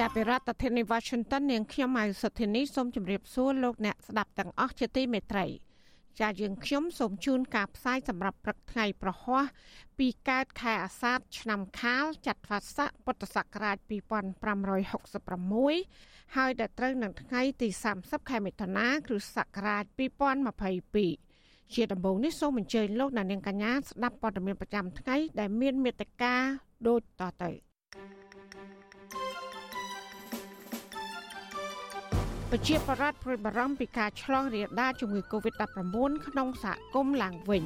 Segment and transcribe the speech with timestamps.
[0.00, 5.46] ចាប់ពីរដ្ឋធានី Washington នាងខ្ញុំម៉ៅសុធានីសូមជម្រាបសួរលោកអ្នកស្ដាប់ទាំងអស់ជាទីមេត្រី
[6.20, 9.44] ចាយើងខ្ញុំសូមជូនការផ្សាយសម្រាប់ព្រឹកថ្ងៃប្រហ័ស
[9.98, 13.76] ពីកើតខែអាសាឍឆ្នាំខាលចត្វាស័កពុទ្ធសករាជ
[15.06, 19.84] 2566ហើយដល់ត្រូវនឹងថ្ងៃទី30ខែមិថុនាគ្រិស្តសករាជ
[21.04, 26.34] 2022ជាដំបូងនេះសូមអញ្ជើញលោកអ្នកនាងកញ្ញាស្ដាប់ព័ត៌មានប្រចាំថ្ងៃដែលមានមេត្តា
[26.88, 27.63] ដូចតទៅ
[32.50, 37.62] ប្រជាប្រដ្ឋព្រួយបារម្ភពីការឆ្លងរាលដាលជំងឺ Covid-19 ក្នុងសហគមន៍ឡើងវិញ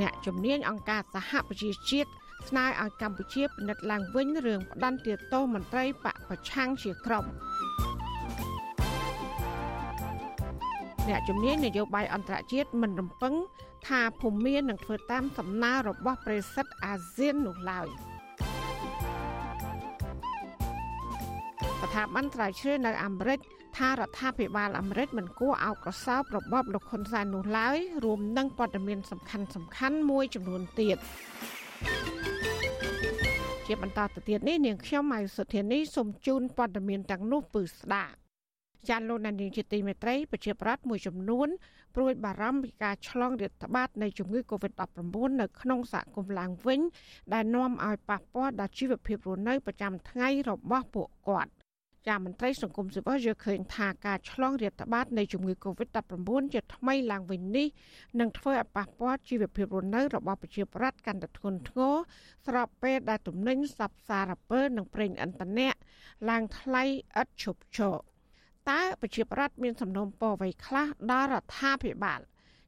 [0.00, 2.10] អ្នកជំនាញអង្គការសហប្រជាជាតិ
[2.48, 7.24] ស្នើឲ្យកម្ពុជាពិនិត្យឡើងវិញរឿងផ្ដន្ទាទោសមន្ត្រីបកប្រឆាំងជាក្រុម
[11.08, 13.34] អ្នកជំនាញនយោបាយអន្តរជាតិមិនរំពឹង
[13.86, 17.88] ថាភូមានឹងធ្វើតាមសំណើរបស់ប្រេសិតអាស៊ាននោះឡើយ
[21.90, 23.38] ស្ថាប័នស្រាវជ្រាវនៅអាមេរិក
[23.78, 30.98] ថារដ្ឋាភិបាលអាមេរិកមិនគួរអោបក្រសោបរបបលោកហ៊ុនសែននោះឡើយរួមនឹងព័ត៌មានសំខាន់សំខាន់មួយចំនួនទៀត
[33.66, 38.14] ជាបន្តទៅទៀតនេះនាងខ្ញុំម៉ៃសុធានីសូមជូនព័ត៌មានទាំងនោះពឺស្ដាប់
[38.88, 41.48] ចានលោកនាងជាទីមេត្រីប្រជាប្រដ្ឋមួយចំនួន
[41.94, 46.80] ព្រួយបារម្ភពីការឆ្លងរាតត្បាតនៃជំងឺ Covid-19 នៅក្នុងសហគមន៍ឡើងវិញ
[47.32, 51.52] ដែលនាំឲ្យប៉ះពាល់ដល់ជីវភាពរស់នៅប្រចាំថ្ងៃរបស់ពួកគាត់
[52.08, 57.68] ចាមន្ត្រីសង្គមស៊ីវិលយល់ឃើញថាការឆ្លងរាតត្បាតនៃជំងឺ Covid-19 ជាថ្មីឡើងវិញនេះ
[58.20, 61.94] នឹងធ្វើឲ្យប៉ះពាល់ជីវភាពរស់នៅរបស់ប្រជាពលរដ្ឋកាន់តែធ្ងន់ធ្ងរ
[62.46, 65.70] ស្របពេលដែលទំនិញសັບសារពើនិងប្រេងឥន្ធនៈ
[66.30, 66.84] ឡើងថ្លៃ
[67.20, 67.96] ឥតឈប់ឈរ
[68.70, 72.20] តើប្រជាពលរដ្ឋមានសំណូមពរអ្វីខ្លះដល់រដ្ឋាភិបាល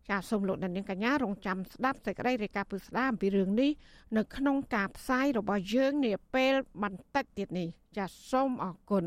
[0.09, 3.71] ចាសសូមលោកអ្នកនាងកញ្ញារងចាំស្ដាប់សេចក្តីរាយការណ៍ពិស្ដារអំពីរឿងនេះ
[4.17, 6.53] នៅក្នុងការផ្សាយរបស់យើងនាពេល
[6.83, 9.05] បន្តិចទៀតនេះចាសសូមអរគុណ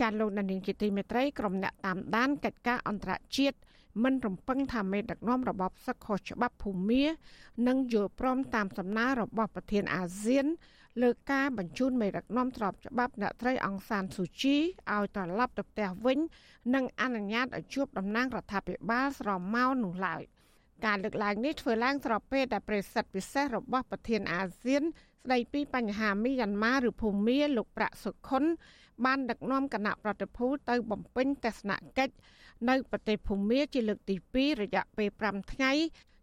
[0.00, 3.58] ចាលោកនាងជាទីមេត្រីក្រុមអ្នកតាមដានកិច្ចការអន្តរជាតិ
[4.04, 7.04] មិនរំពឹងថាមេដឹកនាំរបបសឹកខុសច្បាប់ភូមា
[7.68, 10.46] នឹងយល់ព្រមតាមសំណើរបស់ប្រធានអាស៊ាន
[11.02, 14.56] លើការបញ្ជូនមេដឹកនាំស្របច្បាប់អ្នកត្រីអង្សានស៊ូជី
[14.92, 16.18] ឲ្យត្រឡប់ទៅផ្ទះវិញ
[16.74, 20.22] និងអនុញ្ញាតឲ្យជួបតំណាងរដ្ឋាភិបាលស្រមោលនោះឡើយ
[20.86, 28.44] ការលើកឡើងនេះធ្វើឡើងស្របពេលដែលប្រេសិតពិសេសរបស់ប្រធានអាស៊ាន ស្ដីពីបញ្ហាមីយ៉ាន់ម៉ាឬភូមាលោកប្រាក់សុខុន
[29.04, 32.14] បានដឹកនាំគណៈប្រតិភូទៅបំពេញទស្សនកិច្ច
[32.68, 35.72] នៅប្រទេសភូមាជាលើកទី2រយៈពេល5ថ្ងៃ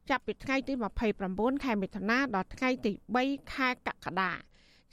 [0.09, 0.73] ចាប់ពីថ្ងៃទី
[1.19, 4.31] 29ខែមិថុនាដល់ថ្ងៃទី3ខែកក្កដា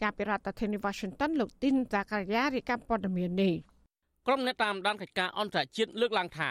[0.02, 3.54] ចាប់ពីរដ្ឋធានី Washington លោកទីនសាការីយ៉ារាយការណ៍ព័ត៌មាននេះ
[4.26, 6.50] ក្រុមអ្នកតាមដានកិច្ចការអន្តរជាតិលើកឡើងថា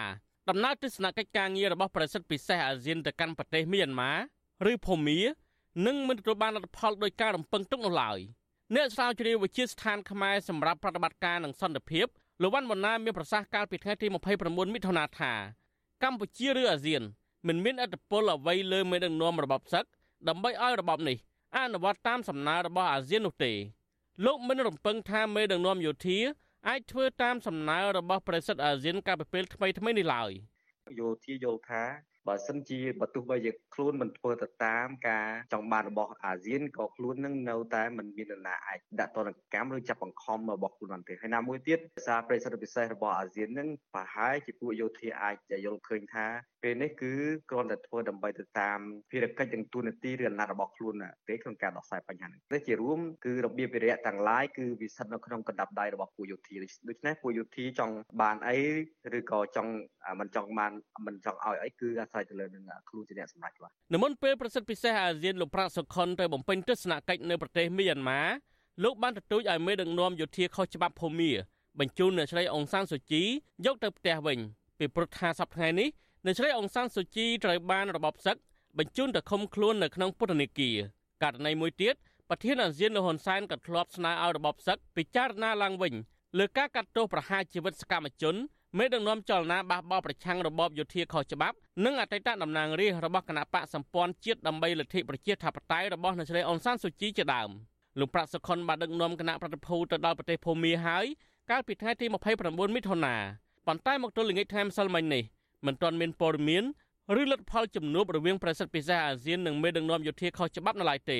[0.50, 4.11] ដំណើរទស្សនកិច្ចការងាររបស់ប្រសិទ្ធពិសេសអាស៊ានទៅកាន់ប្រទេសមីយ៉ាន់ម៉ា
[4.72, 5.19] ឬភូមា
[5.85, 8.19] នឹងមិនទទួលបានលទ្ធផលដោយការរំពឹងទុកនោះឡើយ។
[8.75, 12.07] អ្នកស្រាវជ្រាវវិទ្យាស្ថានខ្មែរសម្រាប់ប្រតិបត្តិការនិងសន្តិភាព
[12.41, 14.07] លោកវ៉ាន់វណ្ណាមានប្រសាសន៍កាលពីថ្ងៃទី
[14.41, 15.34] 29មិថុនាថា
[16.03, 17.03] កម្ពុជាឬអាស៊ាន
[17.47, 19.85] មិនមានអធិបុលអ្វីលើមេដឹកនាំរបបសឹក
[20.28, 21.17] ដើម្បីឲ្យរបបនេះ
[21.57, 23.53] អនុវត្តតាមសំណើរបស់អាស៊ាននោះទេ
[24.25, 26.19] លោកមិនរំពឹងថាមេដឹកនាំយោធា
[26.67, 30.31] អាចធ្វើតាមសំណើរបស់ប្រេសិតអាស៊ានកាលពីពេលថ្មីថ្មីនេះឡើយ
[31.00, 31.84] យោធាយល់ថា
[32.27, 45.35] បើសិនជាបើទោះបីជាខ្លួនមិនធ្វើទៅតាមការចង់បានរបស់អាស៊ានក៏ខ្លួននឹងនៅតែមិនមាននរណាអាចដាក់ទណ្ឌកម្មឬចាប់បង្ខំរបស់ខ្លួនបានទេហើយណាមួយទៀតសារប្រិយសិទ្ធិពិសេសរបស់អាស៊ាននឹងប្រហែលជាពួកយោធាអាច
[45.66, 46.25] យល់ឃើញថា
[46.63, 47.13] ពេលនេះគឺ
[47.51, 48.79] គ្រាន់តែធ្វើដើម្បីទៅតាម
[49.11, 50.96] ភារកិច្ចនិងទូនាទីឬអំណាចរបស់ខ្លួន
[51.29, 56.67] ទេក្នុងការដោះស្រាយបញ្ហានេះនេះជារួមគឺរបៀបវិរៈទាំងឡាយគឺវាស្ថិតនៅក្នុងកណ្ដាប់ដៃរបស់ពួកយោធាដូ
[56.97, 58.57] ច្នេះពួកយោធាចង់បានអី
[59.17, 59.72] ឬក៏ចង់
[60.19, 60.72] មិនចង់បាន
[61.07, 68.22] មិនចង់ឲ្យអីគឺអាស្រ័យទៅលើនឹងខ្លួនជាអ្នកសម្រេចបាទនៅមុនពេលប្រសិទ្ធពិសេសអាស៊ានលោកប្រាក់សុខុនទៅបំពេញទស្សនកិច្ចនៅប្រទេសមីយ៉ាន់ម៉ា
[68.84, 71.31] លោកបានទទូចឲ្យមេដឹកនាំយោធាខុសច្បាប់ភូមា
[71.79, 73.23] បញ្ជូនអ្នកស្រីអង្សានសូជី
[73.66, 74.40] យកទៅផ្ទះវិញ
[74.79, 75.90] ពីព្រោះថាសប្តាហ៍នេះ
[76.25, 78.37] អ្នកស្រីអង្សានសូជីត្រូវបានរបបសឹក
[78.78, 80.78] បញ្ជូនទៅឃុំខ្លួននៅក្នុងពន្ធនាគារ
[81.23, 81.96] ករណីមួយទៀត
[82.29, 85.93] ប្រធានអាស៊ានលោកហ៊ុនសែនក៏ធ្លាប់ស្នើឲ្យរបបសឹកពិចារណាឡើងវិញ
[86.37, 88.35] លើការកាត់ទោសប្រហារជីវិតសកម្មជន
[88.78, 97.50] មេដឹកនាំចលនាបះបោប្រឆាំងរបបយោធាខុសច្បាប់និងអតីតតំណាងរាស្ត្ររបស់គណៈបកសម្ព័ន្ធជាតិដើម្បីលទ្ធិប្រជាធិបតេយ្យរបស់អ្នកស្រីអ៊ុនសានស៊ូជីជាដើម
[98.00, 101.06] លោកប្រាក់សុខុនបានដឹកនាំគណៈប្រតិភូទៅដល់ប្រទេសភូមាហើយ
[101.52, 102.06] កាលពីថ្ងៃទី
[102.40, 103.16] 29មិថុនា
[103.68, 105.23] ប៉ុន្តែមកទល់ល្ងាចថ្ងៃម្សិលមិញនេះ
[105.66, 106.64] មិនទាន់មានព័ត៌មាន
[107.22, 111.20] ឬលទ្ធផលជំនួបរវាងប្រសិទ្ធពិសេសអាស៊ាននិងមេដឹកនាំយោធាខុសច្បាប់នៅឡើយទេ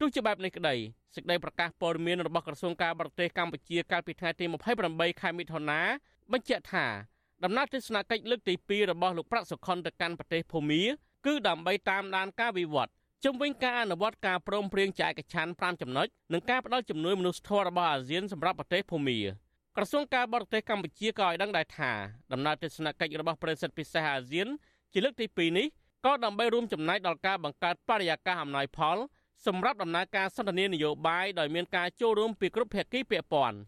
[0.00, 0.74] ទោះជាបែបនេះក្តី
[1.14, 4.44] សេចក្តីប្រកាសព័ត៌មានរបស់ក្រសួងការបរទេសកម្ពុជាកាលពីថ្ងៃទី
[4.82, 5.80] 28ខែមិថុនា
[6.32, 6.86] បញ្ជាក់ថា
[7.44, 10.82] ដំណើរទស្សនកិច្ចលើកទី2របស់លោកប្រាក់សុខុនទៅកាន់ប្រទេសភូមា
[11.26, 12.92] គឺដើម្បីតាមដានការវិវត្ត
[13.24, 19.18] ជំវិញការអនុវត្តការព្រមព្រៀងចែកកឆាន5ចំណុចនិងការផ្តល់ជំនួយមនុស្សធម៌របស់អាស៊ានសម្រាប់ប្រទេសភូមា
[19.76, 21.92] ក្រសួងការបរទេសកម្ពុជាក៏ឲ្យដឹងដែរថា
[22.32, 24.48] ដំណើរទស្សនកិច្ចរបស់ប្រធានពិសេសអាស៊ាន
[24.92, 25.66] ជាលើកទី2នេះ
[26.04, 28.96] ក៏ដើម្បីរួមចំណែកដល់ការបង្កើតបរិយាកាសអំណោយផល
[29.46, 33.58] សម្រាប់ដំណើរការសន្ទនានយោបាយដោយមានការចូលរួមពីគ្រប់ភាគីពាក់ព័ន្ធ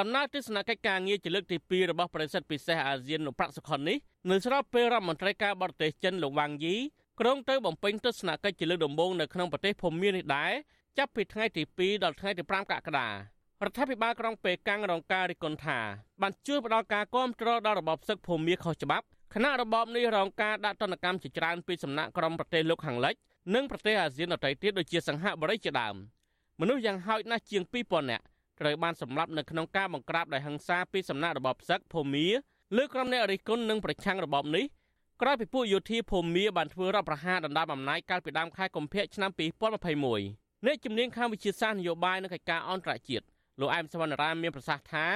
[0.00, 3.96] ដំណើរទស្សនកិច្ចការងារជាលើកទី2របស់ប្រធានពិសេសអាស៊ានលោកប្រាក់សុខុននេះ
[4.30, 6.74] នៅស្របពេលរដ្ឋមន្ត្រីការបរទេសចិនលោកវ៉ាងយី
[7.20, 10.52] ក្រុងទៅបំពេញទស្សនកិច្ចជាលើកដំបូងនៅក្នុងប្រទេសភូមានេះដែរ
[10.98, 13.14] ចាប់ពីថ្ងៃទី2ដល់ថ្ងៃទី5កក្កដារ
[13.68, 15.78] ដ្ឋាភិបាលក្រុងប៉េកាំងរងការរិះគន់ថា
[16.22, 23.14] បានជួយផ្ដល់ការគាំទ្រដល់របបសឹកភូមាខុសច្បាប់គណៈរបបនេះរងការដាក់ទណ្ឌកម្មជាច្រើនពីសំណាក់ក្រុមប្រទេសលោកខាងលិច
[23.54, 25.96] និងប្រទេសអាស៊ានដទៃទៀតដូចជាសង្ហបុរីជាដើម
[26.60, 28.24] មនុស្សយ៉ាងហោចណាស់ជាង2000នាក់
[28.60, 32.26] ត្រូវបានសម្លាប់នៅក្នុងការបង្ក្រាបដោយហិង្សាពីសំណាក់របបសឹកភូមា
[32.76, 34.64] លើក្រុមអ្នករិះគន់និងប្រឆាំងរបបនេះ
[35.22, 39.30] ក្រោយពីពួកយោធាភូមាបានធ្វើរដ្ឋប្រហារដណ្ដើមអំណាចកាលពីដើមខែកុម្ភៈឆ្នាំ
[39.96, 43.24] 2021អ្នកជំនាញខាងវិទ្យាសាស្ត្រនយោបាយនិងកិច្ចការអន្តរជាតិ
[43.60, 45.06] លោកអែមសវណ្ណរាមមានប្រសាសន៍ថា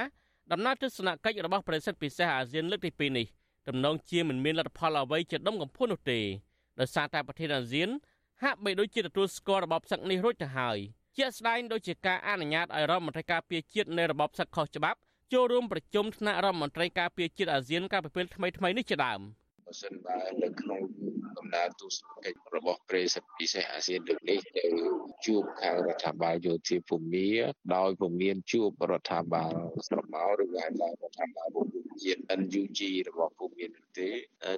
[0.51, 3.25] ដំណើរទស្សនកិច្ចរបស់ប្រសិទ្ធពិសេសអាស៊ានលើកទី2នេះ
[3.67, 6.19] ទំនងជាមិនមានលទ្ធផលអ្វីជាដុំកំភួននោះទេ
[6.79, 7.89] ដោយសារតែប្រធានអាស៊ាន
[8.43, 10.77] ហាក់បីដូចជាទទួលស្គាល់របបសឹកនេះរួចទៅហើយ
[11.17, 14.99] ជាក់ស្ដែងដូចជាការអនុញ្ញាតឲ្យរដ្ឋមន្ត្រីការពារជាតិនៃរបបសឹកខុសច្បាប់
[15.33, 19.21] ចូលរួមប្រជុំថ្នាក់រដ្ឋមន្ត្រីការពារជាតិអាស៊ានកាលពីពេលថ្មីៗនេះជាដើម
[19.65, 20.79] បើសិនបើនៅក្នុង
[21.41, 24.65] កំណើតទស្សនកិច្ចរបស់ប្រទេសពិសេសអាស៊ានលើកនេះទៅ
[25.25, 27.29] ជួបខាងរដ្ឋាភិបាលយោធាភូមា
[27.75, 29.53] ដោយពមានជួបរដ្ឋាភិបាល
[29.87, 32.79] ស្រុកមកឬក៏រដ្ឋាភិបាលពលរដ្ឋជាតិ NUG
[33.09, 34.09] របស់ភូមានោះទេ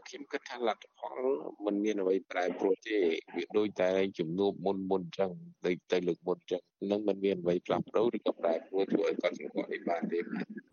[0.07, 1.19] ខ្ញុំគិតថាលទ្ធផល
[1.65, 2.97] មិនមានអ្វីប្រែប្រួលទេ
[3.35, 5.31] វាដូចតែជំនួបមុនមុនអញ្ចឹង
[5.65, 10.19] ដូចទៅលើកមុនអញ្ចឹងនឹងមិនមានអ្វីផ្លាស់ប្ដូរឬក៏ប្រែប្រួលធ្វើឲ្យកត់សម្គាល់អីបានទេ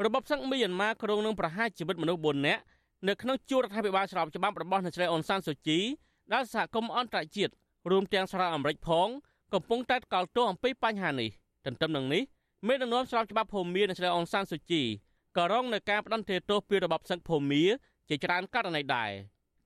[0.07, 2.63] របបសឹកមីយ៉ាន់ម៉ាគ្រងនឹងប្រហារជីវិតមនុស្ស4នាក់
[3.09, 5.79] នៅក្នុងជួររដ្ឋាភិបាលស្របច្បាប់របស់អ្នកស្រីអ៊ុនសានស៊ូជី
[6.33, 7.53] ដែលសហគមន៍អន្តរជាតិ
[7.91, 9.09] រួមទាំងសហរដ្ឋអាមេរិកផង
[9.55, 11.31] កំពុងតែកោតទោសអំពីបញ្ហានេះ
[11.67, 12.23] ទន្ទឹមនឹងនេះ
[12.67, 14.83] មេដឹកនាំស្របច្បាប់ភូមាអ្នកស្រីអ៊ុនសានស៊ូជី
[15.37, 17.65] ក៏រងនឹងការផ្ដន្ទាទោសពីរបបសឹកភូមា
[18.09, 19.11] ជាច្រើនករណីដែរ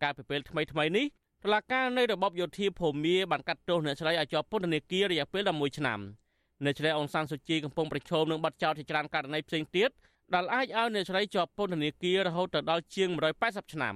[0.03, 1.07] កាលពីពេលថ្មីថ្មីនេះ
[1.45, 6.01] តុលាការនៃរបបយោធាភូមាបានកាត់ទោសអ្នកស្រីឲ្យជាប់ពន្ធនាគាររយៈពេល11ឆ្នាំ
[6.65, 9.91] អ្នកស្រីអ៊ុនសានស៊ូជីកំពុងប្រឈមនឹងបទចោទជាច្រើនករណីផ្សេងទៀត
[10.32, 13.09] ដែលអាចឲ្យអ្នកស្រីជាប់ពន្ធនាគាររហូតទៅដល់ជាង
[13.41, 13.94] 180ឆ្នាំ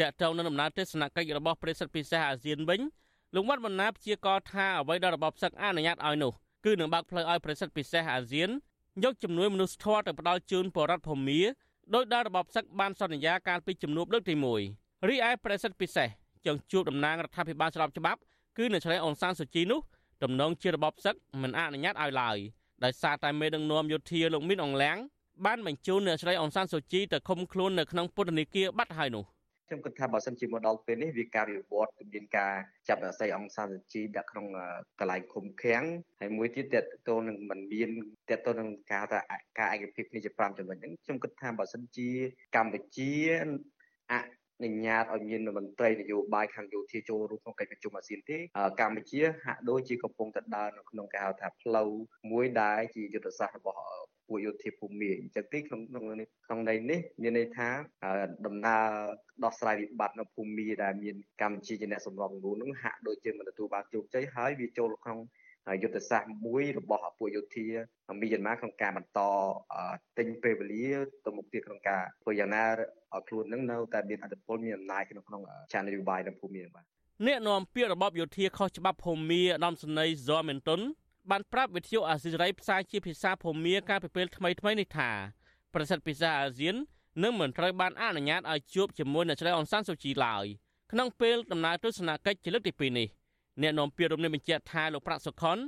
[0.00, 2.80] តកតងនឹងដំណើរទស្សនកិច្ចរបស់ប្រេសិតពិសេសអាស៊ានវិញ
[3.34, 6.32] លោកវត្តបណ្ណាព្យាករថាអ្វីដែលរបបសឹកអនុញ្ញាតឲ្យនោះ
[6.64, 8.50] គឺនឹងបើកផ្លូវឲ្យប្រេសិតពិសេសអាស៊ាន
[9.04, 11.40] យកជំនួយមនុស្សធម៌ទៅផ្ដល់ជូនបរដ្ឋភូមា
[11.94, 14.34] ដោយដែលរបបសឹកបានសន្យាកាលពីជំនួបលើកទី
[14.72, 16.08] 1រីឯប្រេសិតពិសេស
[16.46, 18.20] ចង់ជួបតំណាងរដ្ឋាភិបាលស្របច្បាប់
[18.56, 19.80] គឺអ្នកឆ្លៃអនសានសុជីនោះ
[20.22, 22.38] តំណងជារបបសឹកមិនអនុញ្ញាតឲ្យឡើយ
[22.84, 24.98] ដោយសារតែមេដឹកនាំយោធាលោកមីនអងឡាំង
[25.44, 29.24] បានបញ្ជូនអ្នកស្រីអនសានសូជីទៅឃុំខ្លួននៅក្នុងពន្ធនាគារបាត់ហើយនោះ
[29.68, 32.52] ខ្ញុំគិតថាបើសិនជាមកដល់ពេលនេះវាការវិវត្តមានការ
[32.88, 34.46] ចាប់អ្នកស្រីអង្គសានជីដាក់ក្នុង
[35.00, 35.84] កន្លែងឃុំឃាំង
[36.20, 37.90] ហើយមួយទៀតតទៅនឹងមិនមាន
[38.28, 39.20] តទៅនឹងការថា
[39.58, 42.10] ការឯកភាពគ្នាជា5ចំណុចហ្នឹងខ្ញុំគិតថាបើសិនជា
[42.56, 43.12] កម្ពុជា
[44.12, 44.14] អ
[44.64, 48.38] នុញ្ញាតឲ្យមានមន្ត្រីនយោបាយខាងយោធាចូលរួមក្នុងកិច្ចប្រជុំអាស៊ានទេ
[48.80, 51.90] កម្ពុជាហាក់ដូចជាកំពុងតែដើរនៅក្នុងគេហៅថាផ្លូវ
[52.30, 53.80] មួយដែលជាយុទ្ធសាស្ត្ររបស់
[54.28, 56.04] ពួកយោធាភូមិអញ្ចឹងទេក្នុងក្នុង
[56.46, 57.68] ក្នុងន័យនេះមានន័យថា
[58.46, 58.84] ដំណើរ
[59.44, 65.18] ដោះស្រាយវិបត្តិនៅភូមិដែលមានកម្ពុជាជាអ្នកសម្របសម្រួលនឹងហាក់ដូចជាមិនទទួលបានជោគជ័យហើយវាចូលក្នុង
[65.82, 67.66] យុទ្ធសាស្ត្រមួយរបស់ពួកយោធា
[68.20, 69.20] មីយ៉ាន់ម៉ាក្នុងការបន្ត
[70.18, 70.86] ទិញពេលវេលា
[71.24, 75.42] ទៅមុខទៀតក្នុងការធ្វើយ៉ាងណាឲ្យខ្លួននឹងនៅតែមានអធិបុលមានអំណាចក្នុងក្នុង
[75.72, 76.84] ឆាននយោបាយនៅភូមិនេះបាទ
[77.26, 80.80] អ្នកនាំពាក្យរបបយោធាខុសច្បាប់ភូមិអាដាមសនីហ្សមែនតុន
[81.30, 85.10] បានប្រាប់វិទ្យុអាស៊ីសេរីផ្សាយជាភាសាភូមាកាលពីពេលថ្មីៗនេះថា
[85.74, 86.74] ប្រសិទ្ធពិសាអាស៊ាន
[87.22, 90.46] នឹងមិនត្រូវបានអនុញ្ញាតឲ្យជួបជាមួយអ្នកស្រីអនសានសូជីឡើយ
[90.92, 93.08] ក្នុងពេលដំណើរទស្សនកិច្ចជាលើកទី2នេះ
[93.62, 95.58] អ្នកនាំពាក្យរំលឹកបញ្ជាក់ថាលោកប្រាក់សុខុន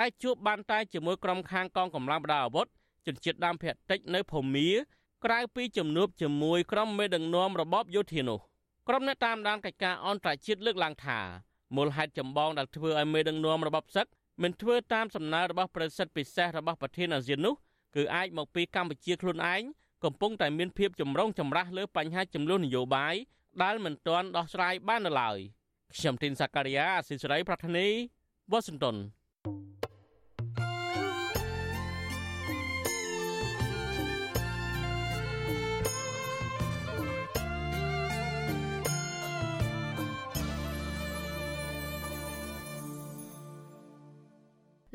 [0.00, 2.66] អាចជួបបានតែជាមួយក្រុមខាងកងកម្លាំងបដាអាវុធ
[3.06, 4.68] ជនជាតិដើមភាគតិចនៅភូមា
[5.24, 8.38] ក្រៅពីជំនួបជាមួយក្រុមមេដឹកនាំរបបយោធានោះ
[8.88, 11.18] ក្រុមអ្នកតាមដានកិច្ចការអន្តរជាតិលើកឡើងថា
[11.76, 14.06] មូលហេតុចម្បងដែលធ្វើឲ្យមេដឹកនាំរបបសឹក
[14.42, 17.54] មិនធ្វើតាមសំណើរបស់ប្រសិទ្ធពិសេសរបស់ប្រធានអាស៊ាននោះ
[17.96, 19.62] គឺអាចមកពីកម្ពុជាខ្លួនឯង
[20.04, 23.14] កំពុងតែមានភាពចម្រូងចម្រាសលើបញ្ហាចំនួននយោបាយ
[23.62, 25.38] ដែលមិនទាន់ដោះស្រាយបាននៅឡើយ
[25.94, 27.86] ខ្ញុំទីនសាការីយ៉ាអស៊ីសេរីប្រធានី
[28.50, 28.96] វ៉ាស៊ីនតោន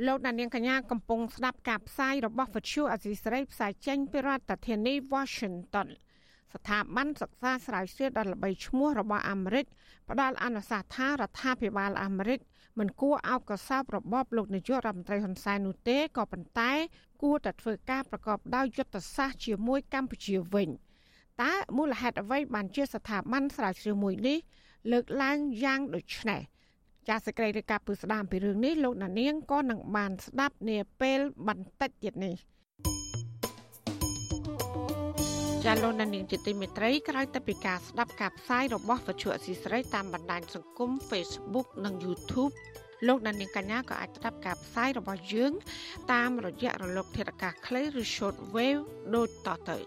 [0.05, 5.87] លោកដានៀងកញ្ញាកំពុងស្ដាប់ការផ្សាយរបស់វិទ្យុអសីស្រីផ្សាយចេញពីរដ្ឋធានី Washington
[6.53, 9.65] ស្ថាប័នសិក្សាស្រាវជ្រាវដ៏ល្បីឈ្មោះរបស់អាមេរិក
[10.09, 12.39] ផ្ដល់អនុសាសន៍ថារដ្ឋាភិបាលអាមេរិក
[12.79, 16.71] មិនគួរអោបកសោបរបបលោកនាយករដ្ឋមន្ត្រីហ៊ុនសែននោះទេក៏ប៉ុន្តែ
[17.21, 20.69] គួរតែធ្វើការប្រកបដោយយុទ្ធសាស្ត្រជាមួយកម្ពុជាវិញ
[21.41, 24.37] តើមូលហេតុអ្វីបានជាស្ថាប័នស្រាវជ្រាវមួយនេះ
[24.91, 26.41] លើកឡើងយ៉ាងដូចនេះ
[27.09, 32.35] ចាសសេចក្តីរាយការណ៍ពីស្ដាមពីរឿងនេះលោកណានៀងក៏នឹងបានស្ដាប់នាពេលបន្តិចទៀតនេះ
[35.65, 42.53] ចាលោកណានៀងជាទីមេត្រីក្រោយទៅពីការស្ដាប់ការផ្សាយរបស់វិទ្យុអសីស្រីតាមបណ្ដាញសង្គម Facebook និង YouTube
[43.07, 45.53] លោកដានៀងកញ្ញាក៏អាចស្ដាប់ការផ្សាយរបស់យើង
[46.13, 48.81] តាមរយៈរលក ធាតុអាកាសខ្លីឬ Short Wave
[49.15, 49.77] ដូចតទៅ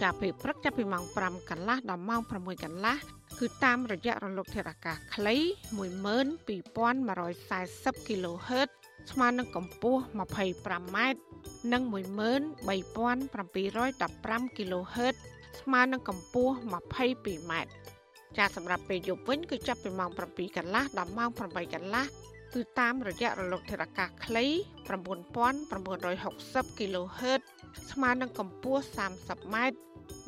[0.00, 2.96] ចាប់ពីព្រឹកចាប់ពីម៉ោង5កន្លះដល់ម៉ោង6កន្លះ
[3.42, 5.36] គឺតាមរយៈរលកធាតុអាកាសខ្លី
[5.76, 8.68] 12140 kHz
[9.10, 10.98] ស្មើនឹងកម្ពស់ 25m
[11.72, 15.14] និង13715 kHz
[15.60, 17.52] ស្មើនឹងកម្ពស់ 22m
[18.36, 22.04] ចាសម្រាប់ពេលយប់វិញគឺចាប់ពីម៉ោង7កន្លះដល់ម៉ោង8កន្លះ
[22.54, 24.46] គឺតាមរយៈរលកធាតុអាកាសខ្លី
[24.86, 27.40] 9960 kHz
[27.90, 29.56] ស្មើនឹងកម្ពស់ 30m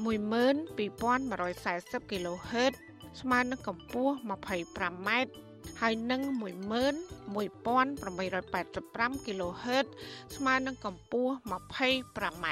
[0.04, 2.74] 12140 kHz
[3.20, 5.10] ស្មើនឹងកម្ពស់ 25m
[5.80, 6.20] ហើយនឹង
[7.34, 9.86] 11885 kHz
[10.36, 12.46] ស្មើនឹងកម្ពស់ 25m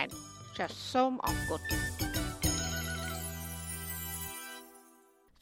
[0.59, 1.61] ចាសសូមអរគុណ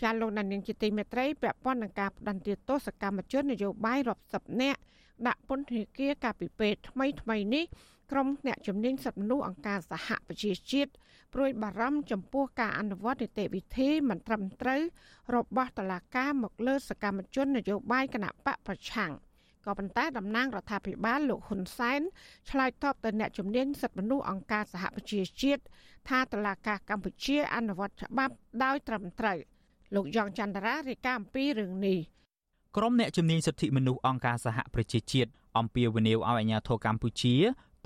[0.03, 4.81] ចាលោកដានៀងជាទីមេត្រីពាក់ព័ន្ធនឹងការផ្ដន្ទាទោសកម្មជននយោបាយរាប់សិបនាក់
[5.27, 7.65] ដាក់ពន្ធនាគារកាលពីពេលថ្មីថ្មីនេះ
[8.11, 10.91] ក្រុមអ្នកជំនាញសិទ្ធិមនុស្សអង្គការសហប្រជាជាតិ
[11.35, 14.83] ព្រួយបារម្ភចំពោះការអនុវត្តនីតិវិធីមិនត្រឹមត្រូវ
[15.35, 19.13] របស់តុលាការមកលើសកម្មជននយោបាយគណៈបកប្រឆាំង
[19.67, 22.01] ក៏ប៉ុន្តែតំណាងរដ្ឋាភិបាលលោកហ៊ុនសែន
[22.51, 25.63] ឆ្លើយតបទៅអ្នកជំនាញសិទ្ធិមនុស្សអង្គការសហប្រជាជាតិ
[26.09, 28.35] ថាតុលាការកម្ពុជាអនុវត្តច្បាប់
[28.65, 29.39] ដោយត្រឹមត្រូវ
[29.95, 31.99] លោកយ៉ងច័ន្ទរារាយការណ៍អំពីរឿងនេះ
[32.77, 37.35] ក្រុមអ្នកជំនាញសិទ្ធិមនុស្សអង្គការសហប្រជាជាតិអំពាវនាវឲ្យអាជ្ញាធរកម្ពុជា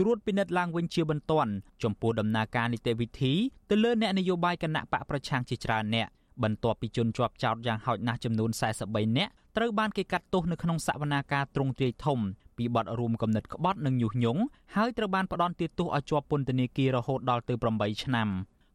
[0.01, 3.33] ត្រួតពិនិត្យឡើងវិញជាបន្ទាន់ចំពោះដំណើរការនីតិវិធី
[3.71, 6.09] ទៅលើអ្នកនយោបាយគណៈបកប្រឆាំងជាច្រើនអ្នក
[6.43, 8.51] បន្ទាប់ពីជនជាប់ចោតយ៉ាងហោចណាស់ចំនួន
[8.85, 12.19] 43នាក់ត្រូវបានគេកាត់ទោសនៅក្នុងសវនាការទ្រង់ទ្រាយធំ
[12.57, 14.41] ពីបទរួមគំនិតក្បត់និងញុះញង់
[14.77, 18.29] ហើយត្រូវបានផ្ដន្ទាទោសឲ្យជាប់ពន្ធនាគាររហូតដល់ទៅ8ឆ្នាំ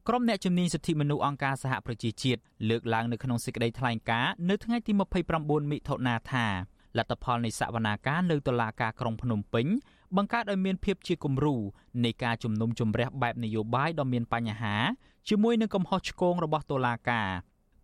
[0.08, 4.92] ក្រុមអ្នកជំនាញសិទ្ធិមនុស្សអង្គការសហប្រជាជាតិលើកឡើងនៅក្នុងសេចក្តីថ្លែងការណ៍នៅថ្ងៃទី
[5.32, 6.46] 29មិថុនាថា
[6.98, 9.66] លទ្ធផលនៃសវនាការនៅតុលាការក្រុងភ្នំពេញ
[10.18, 11.56] បង្កើតឲ្យមានភាពជាគំរូ
[12.06, 14.76] នៃការជំនុំជម្រះបែបនយោបាយដ៏មានបញ្ហា
[15.30, 17.30] ជាមួយនឹងកំហុសឆ្គងរបស់តុលាការ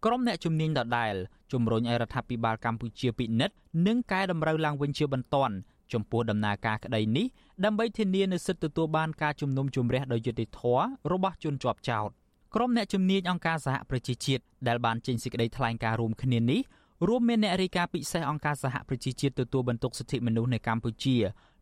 [0.05, 1.13] ក្រុមអ្នកជំនាញដដែល
[1.51, 3.55] ជំរុញឲ្យរដ្ឋាភិបាលកម្ពុជាពិនិត្យ
[3.88, 5.55] និងកែតម្រូវឡើងវិញជាបន្ទាន់
[5.94, 7.25] ចំពោះដំណើរការក្តីនេះ
[7.65, 12.10] ដើម្បីធានានូវសិទ្ធិទទួលបានការជំនុំជម្រះដោយយុត្តិធម៌របស់ជនជាប់ចោទ
[12.55, 16.62] ក្រុមអ្នកជំនាញអង្គការសហប្រជាជាតិដែលបានចេញសេចក្តីថ្លែងការណ៍រួមគ្នានេះ
[17.08, 21.15] រួមមានអ្នករាយការណ៍ពិសេសអង្គការសហប្រជាជាតិទទួលបន្ទុកសិទ្ធិមនុស្សនៅកម្ពុជា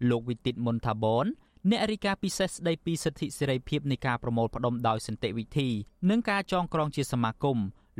[0.09, 1.25] លោកវិទិតមុនថាបន
[1.69, 5.69] អ្នករាយការណ៍ពិសេសស្ដីពីសិទ្ធិសេរីភាពនៃការប្រមូលផ្ដុំដោយសន្តិវិធី
[6.09, 7.57] និងការចងក្រងជាសមាគម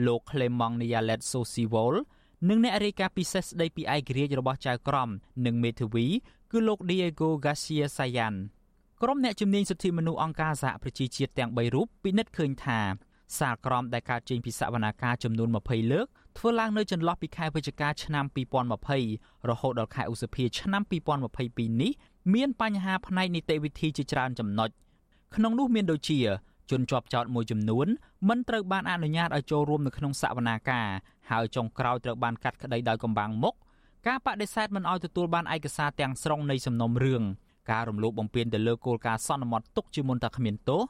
[0.07, 1.95] លោក Clement Nialet Sosiwol
[2.49, 5.09] និងអ្នករាយការណ៍ពិសេសស្ដីពីឯករាជ្យរបស់ចៅក្រម
[5.45, 6.05] និងមេធាវី
[6.51, 8.35] គឺលោក Diego Garcia Sayan
[9.01, 12.79] ក្រុមអ្នកជំនាញសិទ្ធិមនុស្សអង្គការសហប្រជាជាតិទាំង3រូបពិនិត្យឃើញថា
[13.39, 18.25] សាលក្រមដែលកើតចេញពីសវនាការចំនួន20លើក ធ្វើឡើងនៅចន្លោះពីខែវិច្ឆិកាឆ្នាំ
[18.87, 20.81] 2020រហូតដល់ខែឧសភាឆ្នាំ
[21.31, 21.91] 2022នេះ
[22.33, 24.69] មានបញ្ហាផ្នែកនីតិវិធីជាច្រើនចំណុច
[25.35, 26.19] ក្នុងនោះមានដូចជា
[26.71, 27.87] ជនជាប់ចោតមួយចំនួន
[28.29, 30.87] មិនត្រូវបានអនុញ្ញាតឲ្យចូលរួមនៅក្នុងសវនាការ
[31.29, 33.53] ហើយចុងក្រោយត្រូវបានកាត់ក្តីដោយកំបាំងមុខ
[34.07, 37.23] ការបដិសេធមិនឲ្យទទួលបានឯកសារទាំងស្រុងនៃសំណុំរឿង
[37.71, 40.81] ការរំលោភបំពានទៅលើគោលការណ៍សន្មត់ទុកជាមុនតែគ្មានទោស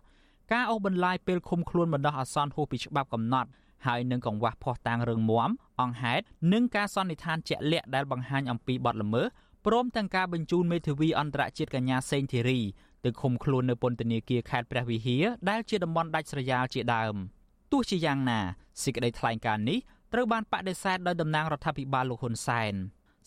[0.51, 3.49] ការអូសបន្លាយពេលឃុំខ្លួនបណ្ដោះអាសន្នហួសពីច្បាប់កំណត់
[3.85, 5.49] ហើយនឹងកង្វះភ័ស្តុតាងរឿងមាំ
[5.81, 6.23] អង្គហេតុ
[6.53, 9.27] និងការសន្និដ្ឋានជាក់លាក់ដែលបង្ហាញអំពីបទល្មើស
[9.65, 12.59] ព្រមទាំងការបញ្ជូនមេធាវីអន្តរជាតិកញ្ញាសេងធីរី
[13.05, 17.15] ទៅឃុំខ្លួននៅពន្ធនាគារខេត្តព្រះវិហារដែលជាតំបន់ដាច់ស្រយាលជាដើម
[17.71, 18.39] ទោះជាយ៉ាងណា
[18.83, 19.79] សេចក្តីថ្លែងការណ៍នេះ
[20.13, 22.73] ត្រូវបានបដិសេធដោយតំណាងរដ្ឋាភិបាលលោកហ៊ុនសែន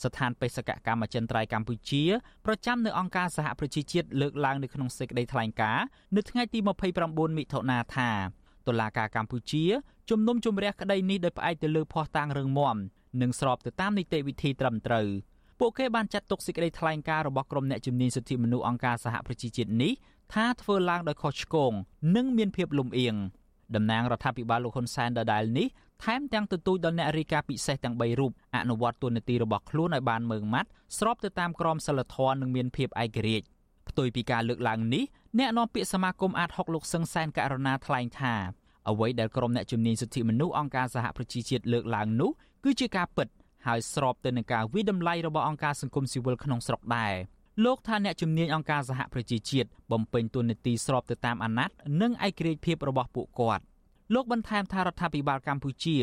[0.03, 2.05] ស្ថានបេសកកម្មអចិន្ត្រៃយ៍កម្ពុជា
[2.47, 5.85] ប្រចាំនៅអង្គការសហប្រជាជាតិលើកឡើងនៅក្នុងសេចក្តីថ្លែងការណ៍
[6.17, 6.59] នៅថ្ងៃទី
[6.99, 8.11] 29មិថុនាថា
[8.69, 9.65] តុលាការកម្ពុជា
[10.11, 12.77] ជំនុំជម្រះក្តីនេះដោយផ្អែកទៅលើភស្តុតាងរឹងមាំ
[13.21, 15.09] និងស្របទៅតាមនីតិវិធីត្រឹមត្រូវ
[15.61, 19.93] ពួកគេបានចាត់ទុកសេចក្តីថ្លែងការណ៍របស់ក្រុមអ្នកជំនាញសិទ្ធិមនុស្សអង្គការសហប្រជាជាតិនេះ
[20.35, 21.73] ថាធ្វើឡើងដោយខុសឆ្គង
[22.17, 23.17] និងមានភាពលំអៀង
[23.75, 25.67] តំណាងរដ្ឋាភិបាលលោកហ៊ុនសែនដដែលនេះ
[26.05, 30.69] ថែមទាំងទទូចដល់អ្នករាយការណ៍ពិសេសទាំង3រូបអនុវត្តទូនាទីរបស់ខ្លួនឲ្យបានម៉ឺងម៉ាត់
[30.99, 33.47] ស្របទៅតាមក្រមសីលធម៌និងមានភាពឯករាជ្យ
[33.97, 35.05] ផ្ទុយពីការលើកឡើងនេះ
[35.39, 38.35] អ្នកនាំពាក្យសមាគមអាត6លោកសឹងសែនករណាថ្លែងថា
[38.89, 42.31] អ្វីដែលក្រុមអ្នកជំនាញសិទ្ធិមនុស្សអង្គការសហប្រជាជាតិលើកឡើងនោះ
[42.65, 43.29] គឺជាការពិត
[43.67, 47.15] ហើយស្របទៅនឹងការវិដំឡៃរបស់អង្គការសង្គមស៊ីវិលក្នុងស្រុកដែរ
[47.65, 53.63] លោកថាអ្នកជំនាញអង្គការសហប្រជាជាតិបំពេញតួនាទីស្របទៅតាមអាណត្តិនិងឯករាជ្យភាពរបស់ពួកគាត់
[54.15, 55.97] លោកបន្ថែមថារដ្ឋាភិបាលកម្ពុជា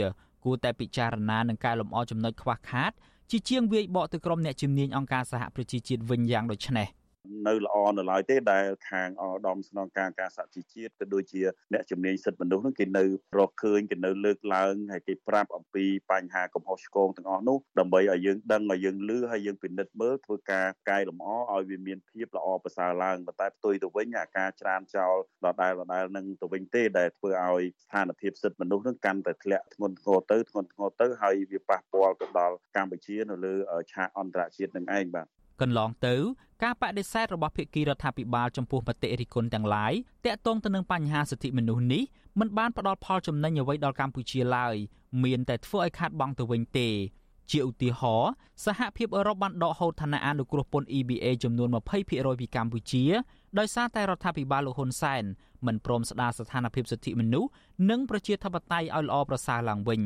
[0.44, 2.92] គួរតែពិចារណានឹងកែលម្អចំណុចខ្វះខាត
[3.32, 6.90] ជាជាងវាយបកទៅក្រុមអ្នកជំនាញអង្គការសហប្រជាជាតិវិញយ៉ាងដូចនេះ។
[7.48, 11.42] នៅល្អនៅឡើយទេដែលខាងអដំស្នងការការសហជីវជាតិក៏ដូចជា
[11.74, 13.06] អ្នកជំនាញសិទ្ធិមនុស្សនោះគេនៅ
[13.38, 25.16] រកឃើញគេនៅលើកឡើងហើយគេប្រាប់អំពីបញ្ហាកំហុសឆ្គងទាំងអស់នោះដើម្បីឲ្យយើងដឹងឲ្យយើងលឺហើយយើងពិនិត្យមើលធ្វើការកែលម្អឲ្យវាមានភាពល្អប្រសើរឡើងប៉ុន្តែផ្ទុយទៅវិញអាការច្រានចោល
[25.46, 33.54] ដដែលដដែលនឹងទៅវិញទេដែលធ្វើឲ្យស្ថានភាពសិទ្ធិមនុស្សនឹងកាន់តែធ្លាក់ធ្ងន់ធ្ងរទៅធ្ងន់ធ្ងរទៅហើយវាប៉ះពាល់ទៅដល់កម្ពុជានៅលើ
[33.92, 35.28] ឆាកអន្តរជាតិនឹងឯងបាទ
[35.62, 36.16] កន្លងទៅ
[36.64, 39.94] ការបដិសេធរបស់ភាគីរដ្ឋាភិបាលចំពោះមតិរិះគន់ទាំងឡាយ
[40.26, 42.04] តាក់ទងទៅនឹងបញ្ហាសិទ្ធិមនុស្សនេះ
[42.40, 44.76] មិនបានផ្ដល់ផលចំណេញអ្វីដល់កម្ពុជាឡើយ
[45.24, 46.90] មានតែធ្វើឲ្យខាត់បងទៅវិញទេ
[47.52, 48.32] ជាឧទាហរណ៍
[48.66, 53.04] សហភាពអឺរ៉ុបបានដកហូតឋានៈអនុគ្រោះពន្ធ EBA ចំនួន20%ពីកម្ពុជា
[53.60, 55.24] ដោយសារតែរដ្ឋាភិបាលលោកហ៊ុនសែន
[55.66, 57.50] មិនព្រមស្ដារស្ថានភាពសិទ្ធិមនុស្ស
[57.90, 60.02] និងប្រជាធិបតេយ្យឲ្យល្អប្រសើរឡើងវិញ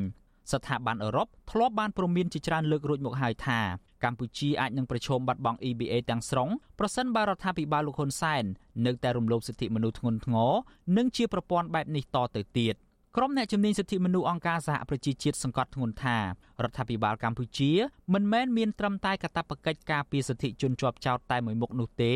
[0.51, 3.59] ស្ថាប័នអឺរ៉ុបធ្លាប់បានព្រមានជាច្រើនលើករួចមកហើយថា
[4.03, 6.49] កម្ពុជាអាចនឹងប្រឈមបាត់បង់ EBA ទាំងស្រុង
[6.79, 8.43] ប្រសិនបើរដ្ឋាភិបាលលោកហ៊ុនសែន
[8.85, 10.53] នៅតែរំលោភសិទ្ធិមនុស្សធ្ងន់ធ្ងរ
[10.97, 12.75] និងជាប្រព័ន្ធបែបនេះតទៅទៀត
[13.17, 16.23] ក្រុមអ្នកជំនាញសិទ្ធិមនុស្សអង្គការសហប្រជាជាតិសង្កត់ធ្ងន់ថារ
[16.69, 17.71] ដ្ឋាភិបាលកម្ពុជា
[18.13, 22.13] មិនមែនមានត្រឹមតែកាតព្វកិច្ចការពារសិទ្ធិជនជាប់ចោតតែមួយមុខនោះទេ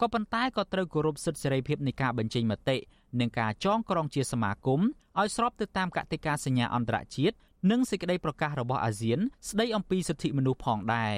[0.00, 2.76] ក៏ប៉ុន្តែក៏ត្រូវគោរពសិទ្ធិសេរីភាពនៃការបញ្ចេញមតិ
[3.20, 4.80] និងការចងក្រងជាសមាគម
[5.20, 7.36] ឲ្យស្របទៅតាមកតិកាសញ្ញាអន្តរជាតិ
[7.70, 11.16] និងសេចក្តីប្រកាសរបស់អាស៊ាន ស្តីអំពីសិទ្ធិមនុស្សផងដែរ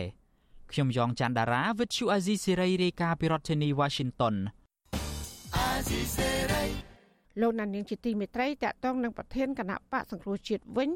[0.72, 4.34] ខ្ញុំយ៉ងច័ន្ទដារាវិទ្យុអាស៊ីសេរីរាយការណ៍ពីរដ្ឋធានី Washington
[5.56, 6.64] អាស៊ីសេរី
[7.40, 10.90] លោកណានៀងជាទីមេត្រីតកតងនឹងប្រធានគណៈបកសង្គ្រោះជាតិវិញ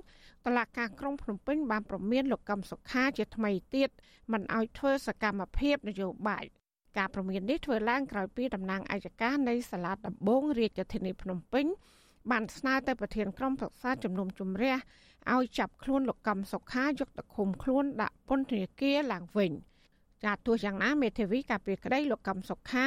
[0.46, 3.90] តឡាការក្រុងភ្នំពេញបានប្រមានលោកកឹមសុខាជាថ្មីទៀត
[4.32, 6.44] មិនឲ្យធ្វើសកម្មភាពនយោបាយ
[6.98, 11.66] ការប្រមាននេះធ្វើឡើងក្រោយពីតំណាងអัยការនៃសាលាដំបងរាជធានីភ្នំពេញ
[12.30, 14.74] បានស្នើទៅប្រធានក្រុមប្រឹក្សាជំនុំជម្រះ
[15.35, 19.52] ឲ្យចាប់ខ្លួនលោកកំសុខាយកទៅឃុំខ្លួនដាក់ពន្ធនាគារឡើងវិញ
[20.24, 22.87] ចាទោះយ៉ាងណាមេធាវីការពីក្តីលោកកំសុខា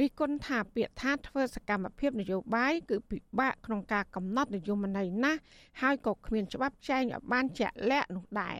[0.00, 5.40] រិះគន់ថាពាក្យថាធ្វើសកម្មភាពនយោបាយគឺពិបាកក្នុងការកំណត់នយោបាយណាស់
[5.82, 8.56] ហើយក៏គ្មានច្បាប់ចែងឲ្យបានជាក់លាក់នោះដែរ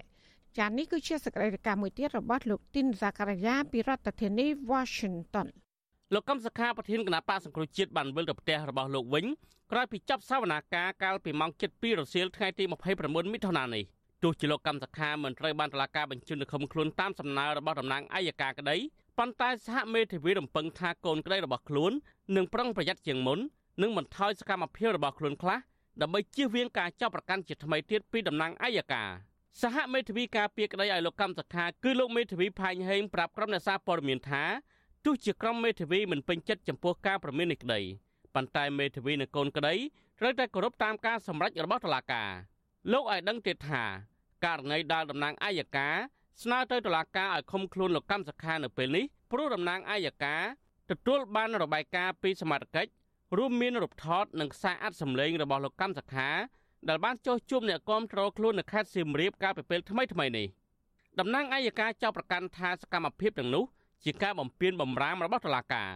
[0.58, 5.48] ចានេះគឺជាសកម្មភាពមួយទៀតរបស់លោកទីនហ្សាការីយ៉ាពីរដ្ឋធានី Washington
[6.14, 9.24] លោកកំសខាប្រធានគណៈបកសង្គ្រោះជាតិបានវិលទៅផ្ទះរបស់លោកវិញ
[9.72, 12.64] ក្រោយពីចាប់សវនាការកាលពីម៉ោង7:00រសៀលថ្ងៃទី
[12.98, 13.84] 29មិថុនានេះ
[14.22, 18.76] ទោះជាលោកកម្មសខាមិនត្រូវបានតុលាការបញ្ជូនទៅឃុំខ្លួនតាមសំណើរបស់តំណាងអัยការក្តី
[19.18, 21.92] ប៉ុន្តែសហមេធាវីរំពឹងថាកូនក្តីរបស់ខ្លួន
[22.36, 23.38] នឹងប្រុងប្រយ័ត្នជាងមុន
[23.82, 25.58] និងបន្ថយសកម្មភាពរបស់ខ្លួនខ្លះ
[26.00, 29.08] ដើម្បីជៀសវាងការចាប់ប្រកាន់ជាថ្មីទៀតពីតំណាងអัยការ
[29.62, 34.44] សហមេធាវីការពារក្តីឲ្យលោកកម្មសខាគឺលោកមេធាវីផាញ់ហេងប្រាប់ក្រុមអ្នកសារព័ត៌មានថា
[35.04, 37.80] ទោះជាក្រុមមេធាវីមិនពេញចិត្តចំពោះការប្រមាននេះក្តី
[38.38, 39.74] ប៉ុន្តែមេធាវីនិងកូនក្តី
[40.18, 42.30] ត្រូវតែគោរពតាមការសម្រេចរបស់តុលាការ
[42.92, 43.84] លោកឲ្យដឹងទៀតថា
[44.44, 45.88] ករណីដែលតំណាងអាយកា
[46.42, 50.36] ស្នើទៅតុលាការឲ្យឃុំខ្លួនលោកកម្មសខានៅពេលនេះព្រោះតំណាងអាយកា
[50.90, 52.86] ទទួលបានរបាយការណ៍ពីសមាជិក
[53.38, 56.28] រួមមានរូបថតនិងខ្សែអត្ថសម្លេងរបស់លោកកម្មសខា
[56.88, 60.46] ដែលបានចុះជួបអ្នកគាំទ្រខ្លួននៅខេត្តសៀមរាបកាលពីពេលថ្មីថ្មីនេះ
[61.18, 63.64] តំណាងអាយកាចោទប្រកាន់ថាសកម្មភាពទាំងនោះ
[64.04, 65.90] ជាការបំពានបំរាមរបស់តុលាការ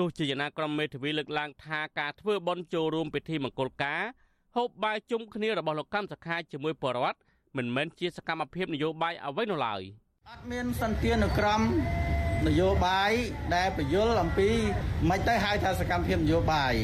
[0.00, 4.02] ទោះជាយ៉ាងណាក្រុមមេធាវីលើកឡើងថាការធ្វើបន់ចូលរួមពិធីមង្គលការ
[4.56, 7.18] ហូបបាយជុំគ្នារបស់លោកកម្មសខាជាមួយបរិវត្ត
[7.56, 9.82] មិនមែនជាសកម្មភាពនយោបាយអ្វីនោះឡើយ
[10.30, 11.60] អត់មានសន្តានក្រម
[12.46, 13.12] នយោបាយ
[13.54, 14.48] ដែលបញ្យលអំពី
[15.10, 16.74] មិនទៅហៅថាសកម្មភាពនយោបាយ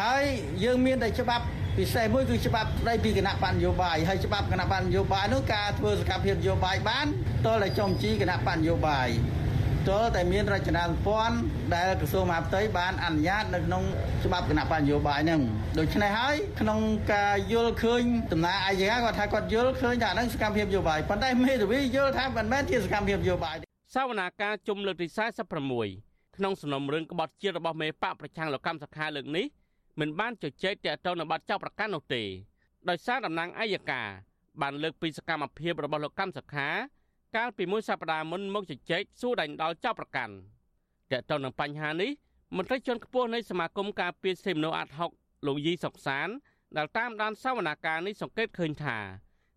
[0.00, 0.24] ហើយ
[0.64, 1.44] យើងមានតែច្បាប់
[1.78, 7.06] ពិសេសមួយគឺច្បាប់ស្ដីពីគណៈបញ្ញោបាយហើយច្បាប់គណៈបញ្ញោបាយនោះការធ្វើសកម្មភាពនយោបាយបាន
[7.46, 9.08] តលតែចំជីគណៈបញ្ញោបាយ
[9.41, 9.41] អ
[9.88, 11.36] ទាល់តែមានរចនាសម្ព័ន្ធ
[11.74, 13.82] ដែលក្រសួងមហាផ្ទៃបានអនុញ្ញាតនៅក្នុង
[14.24, 15.40] ច្បាប់គណៈបញ្ញោបាយហ្នឹង
[15.78, 16.80] ដូច្នេះហើយក្នុង
[17.12, 23.56] ការយល់ឃើញដំណើរអាយកាគាត់ថាគាត់យល់ឃើញថាហ្នឹងសកម្មភាពនយោបាយប៉ុន្តែមេធាវីយល់ថាមិនមែនជាសកម្មភាពនយោបាយ
[23.94, 25.06] សវនាការជុំលើកទី
[25.72, 29.46] 46ក្នុងសំណុំរឿងក្បត់ជាតិរបស់មេបកប្រឆាំងលោកកម្មសខាលើកនេះ
[30.00, 32.22] មិនបានជជែកតាក់ទងនឹងបាត់ចោលប្រកាន់នោះទេ
[32.88, 34.08] ដោយសារតំណាងអัยការ
[34.62, 36.68] បានលើកពីសកម្មភាពរបស់លោកកម្មសខា
[37.36, 40.34] កាលពីមួយសប្តាហ៍មុនមកជជែកសួរដេញដោលចោលប្រកាន់
[41.12, 42.10] តាក់ទងនឹងបញ្ហានេះ
[42.56, 45.10] មន្ត្រីជាន់ខ្ពស់នៃសមាគមការពារសិទ្ធិមនុស្សអាត់ហុក
[45.46, 46.28] លោកយីសុកសាន
[46.76, 48.98] ដែលតាមដានសវនកម្មនេះសង្កេតឃើញថា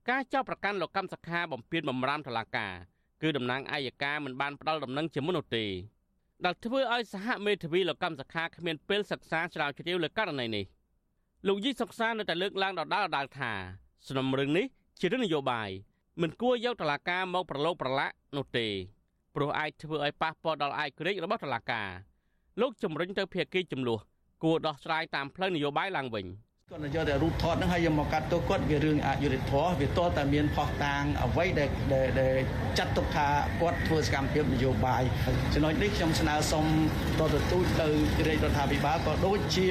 [0.10, 2.74] ការចោទប្រកាន់លោកកម្មសខាបំពេញបំរាមតុលាការ
[3.22, 5.66] គឺតំណាងអัยការមិនបានផ្ដល់ដំណឹងជាមុននោះទេ
[6.46, 10.66] ដែលធ្វើឲ្យសហមេធាវីលោកកម្មសខាគ្មានពេលសិក្សាស្រាវជ្រាវលើករណីនេះ
[11.48, 13.52] លោកយីសុកសាននៅតែលើកឡើងដដែលដដែលថា
[14.08, 14.66] សំណុំរឿងនេះ
[15.00, 15.70] ជារឿងនយោបាយ
[16.22, 18.68] មិនគួរយកតឡាការមកប្រឡូកប្រឡាក់នោះទេ
[19.36, 21.90] ព្រោះអាចធ្វើឲ្យប៉ះពាល់ដល់ឯករាជ្យរបស់តឡាការ
[22.62, 24.00] លោកជំរុញទៅភាគីចំនួន
[24.44, 26.26] គួរដោះស្រាយតាមផ្លូវនយោបាយឡើងវិញ
[26.72, 31.70] គាត់យកតែរូបថតហ្នឹងហើយយកមកកាត់ទោសគាត់វារឿងអយុត្តិធម៌វាតតែមានផោះតាងអ្វីដែល
[32.20, 32.36] ដែល
[32.78, 33.28] ចាត់ទុកថា
[33.62, 35.04] គាត់ធ្វើសកម្មភាពនយោបាយ
[35.54, 36.66] ចំណុចនេះខ្ញុំស្នើសុំ
[37.20, 37.88] តទៅទូចទៅ
[38.28, 39.68] រាជរដ្ឋាភិបាលក៏ដូចជា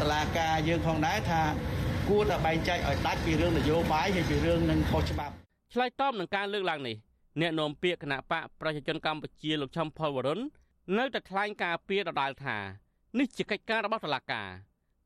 [0.00, 1.42] តឡាការយើងផងដែរថា
[2.08, 5.34] គួរតែបែងចែកឲ្យដាច់ពីរឿងនយោបាយហើយពីរឿងនឹងខុសច្បាប់
[5.74, 6.96] ឆ្លើយតបនឹងការលើកឡើងនេះ
[7.40, 10.40] អ្នកនាំពាក្យគណៈបកប្រជាជនកម្ពុជាលោកឈឹមផលវរុន
[10.98, 12.58] នៅតែថ្លែងការពីដដាលថា
[13.18, 14.48] នេះជាកិច្ចការរបស់តុលាការ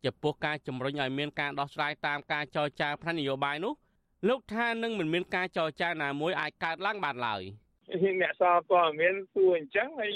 [0.04, 3.72] ចំពោះការជំរុញឲ្យមានការដោះស្រាយតាមការចរចាផ្នែកនយោបាយនោះ
[4.28, 7.42] លោកថានឹងមិនមានការចរចាណាមួយអាចកើតឡើងបានឡើយ
[8.02, 10.12] ហ៊ានអ្នកសារព័ត៌មានសួរអញ្ចឹងហើយ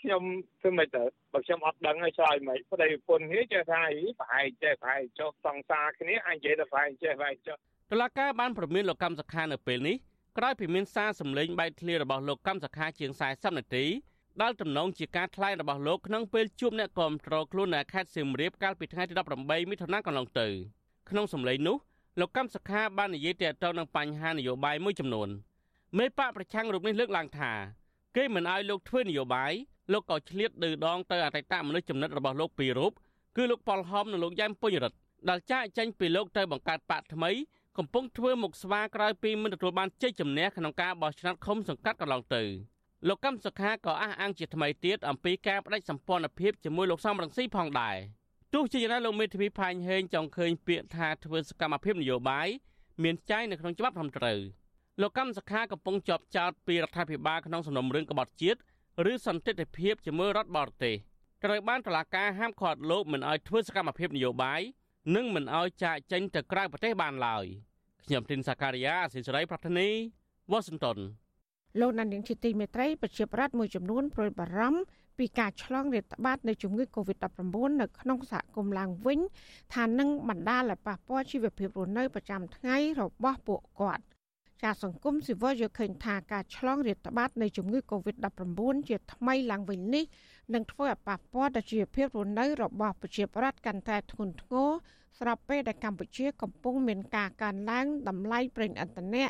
[0.00, 0.22] ខ្ញុំ
[0.60, 7.58] ធ្វើមិនទៅបើខ្ញុំអត់ដឹងហើយឆ្លើយមិនប្តីប្រពន្ធនេះចេះថាអីប្រហែលចេះប្រហែលចុះសង្សារគ្នាអាចនិយាយទៅប្រហែលចេះប្រហែលចុះ
[7.92, 9.96] តុលាការបានព្រមានលោកកម្មសខានៅពេលនេះ
[10.38, 13.84] ក្រោយពីមានសារសម្លេងបែកធ្លារបស់លោកកម្មសខាជាង40នាទី
[14.42, 20.46] ដែលទំនងជាការថ្លែងរបស់លោកក្នុងពេលជួបអ្នកគាំទ្រខ្លួននៅខេត្តសៀមរាបកាលពីថ្ងៃទី18មិថុនាកន្លងទៅ
[21.10, 21.76] ក្នុងសម្លេងនោះ
[22.20, 25.28] លោកកម្មសខាបាននិយាយទាក់ទងនឹងបញ្ហានយោបាយមួយចំនួន
[25.98, 27.52] មេបកប្រឆាំងរូបនេះលើកឡើងថា
[28.16, 29.52] គេមិនអោយលោកធ្វើនយោបាយ
[29.92, 32.92] លោកក៏ឆ្លៀតឌឺដងទៅអតីតមនុស្សចំណិតរបស់លោកពីររូប
[33.36, 34.96] គឺលោកប៉ុលហំនិងលោកយ៉ែមពុញរិទ្ធ
[35.28, 37.30] ដែលចាកចេញពីលោកទៅបង្កើតបកថ្មី
[37.78, 42.42] កំពុងធ្វើមុខស្វាក្រោយពីមិនទទួលបានជ័យជំនះក្នុងការបោះឆ្នោតឃុំសង្កាត់កន្លងទៅ
[43.08, 47.96] លោកកឹមសុខាក៏អះអាងជាថ្មីទៀតអំពីការបដិសម្ព័ន្ធភាពជាមួយលោកសំរងស៊ីផងដែរ
[48.54, 52.48] ទោះជាយ៉ាងណាលោកមេធាវីផាញ់ហេងចង់ឃើញពាក្យថាធ្វើសកម្មភាពនយោបាយ
[53.02, 54.38] មានចែងនៅក្នុងច្បាប់ត្រឹមត្រូវ
[55.00, 58.58] លោកកម្មសខាកំពុងជាប់ចោតពីរដ្ឋាភិបាលក្នុងសំណុំរឿងក្បត់ជាតិ
[59.12, 60.96] ឬសន្តិទ្ធិភាពជាមួយរដ្ឋបរទេស
[61.44, 64.62] ត្រូវបានតុលាការហាមឃាត់លោកមិនឲ្យធ្វើសកម្មភាពនយោបាយ
[65.14, 67.44] និងមិនឲ្យចាកចេញទៅក្រៅប្រទេសបានឡើយ
[68.04, 69.88] ខ្ញុំទីនសាការីយ៉ាអសិសរីប្រធានី
[70.52, 70.98] វ៉ាស៊ីនតោន
[71.80, 74.80] លោកណានៀងជាទីមេត្រីប្រជាប្រដ្ឋមួយចំនួនប្រួយបារម្ភ
[75.18, 79.20] ពីការឆ្លងរាតត្បាតនៃជំងឺ Covid-19 នៅក្នុងសហគមន៍ឡើងវិញ
[79.74, 84.04] ថានឹងបណ្ដាលឲ្យប៉ះពាល់ជីវភាពរស់នៅប្រចាំថ្ងៃរបស់ពួកគាត់
[84.62, 90.04] ចាសង្គមស៊ីវិលយល់ឃើញថាការឆ្លងរាតត្បាតនៃជំងឺ Covid-19 ជាថ្មីឡើងវិញនេះ
[90.54, 94.70] នឹងធ្វើឲ្យប៉ះពាល់ដល់ជីវភាពរស់នៅរបស់ប្រជាពលរដ្ឋកាន់តែធ្ងន់ធ្ងរ
[95.18, 99.26] ស្របពេលដែលកម្ពុជាកំពុងមានការកើនឡើងតម្លៃប្រេងឥន្ធនៈ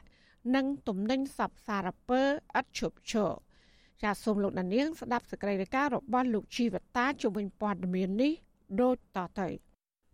[0.54, 2.22] និងទំនិញសពសារពើ
[2.58, 3.32] ឥតឈប់ឈរ
[4.02, 8.32] ចាសសូមលោកដានៀងស្ដាប់សេចក្តីរាយការណ៍របស់លោកជីវតាជំនាញព័ត៌មាននេះ
[8.80, 9.48] ដូចតទៅ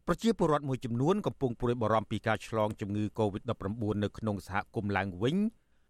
[0.06, 5.36] ប្រជាពលរដ្ឋមួយចំនួនកំពុងព្រួយបារម្ភពីការឆ្លងជំងឺ Covid-19 នៅក្នុងសហគមន៍ឡើងវិញ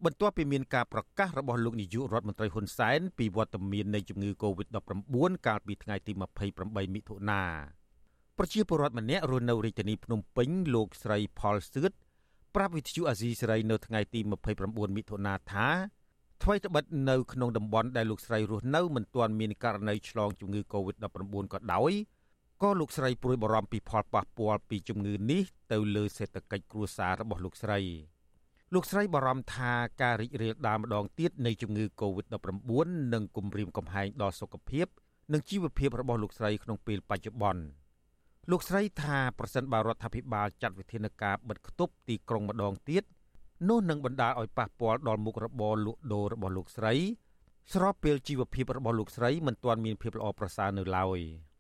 [0.05, 6.13] បន្ទាប់ពីមានការប្រកាសរបស់លោកនាយករដ្ឋមន្ត្រីហ៊ុនសែនពីវត្តមាននៃជំងឺ Covid-19 កាលពីថ្ងៃទី
[6.55, 7.43] 28មិថុនា
[8.39, 11.91] ប្រជាពលរដ្ឋម្នាក់រស់នៅរាជធានីភ្នំពេញលោកស្រីផលសឿត
[12.55, 14.21] ប្រាប់វិទ្យុអាស៊ីសេរីនៅថ្ងៃទី
[14.59, 15.69] 29មិថុនាថា
[16.43, 21.93] ថ្មីត្បិតនៅក្នុងតំបន់ដែលលោកស្រីរស់នៅមិនទាន់មានករណីឆ្លងជំងឺ Covid-19 ក៏ដោយ
[22.63, 27.81] ក៏លោកស្រីព្រួយបារម្ភពីផលប៉ះពាល់ពីជំងឺនេះទៅលើសេដ្ឋកិច្ចគ្រួសាររបស់លោកស្រី
[28.75, 29.73] លោកស្រីបារម្ភថា
[30.03, 34.87] ការរីករាលដាលម្ដងទៀតនៃជំងឺ Covid-19 នឹងគំរាមកំហែងដល់សុខភាព
[35.33, 37.63] និងជីវភាពរបស់លោកស្រីក្នុងពេលបច្ចុប្បន្ន
[38.51, 43.05] លោកស្រីថាប្រសិនបើរដ្ឋាភិបាលចាត់វិធានការបិទគប់ទីក្រុងម្ដងទៀត
[43.69, 46.95] នោះនឹងបណ្ដាលឲ្យប៉ះពាល់ដល់មុខរបរលក់ដូររបស់លោកស្រី
[47.73, 51.21] ស្របពេលជីវភាពរបស់លោកស្រីមិនទាន់មានភាពល្អប្រសើរនៅឡើយ។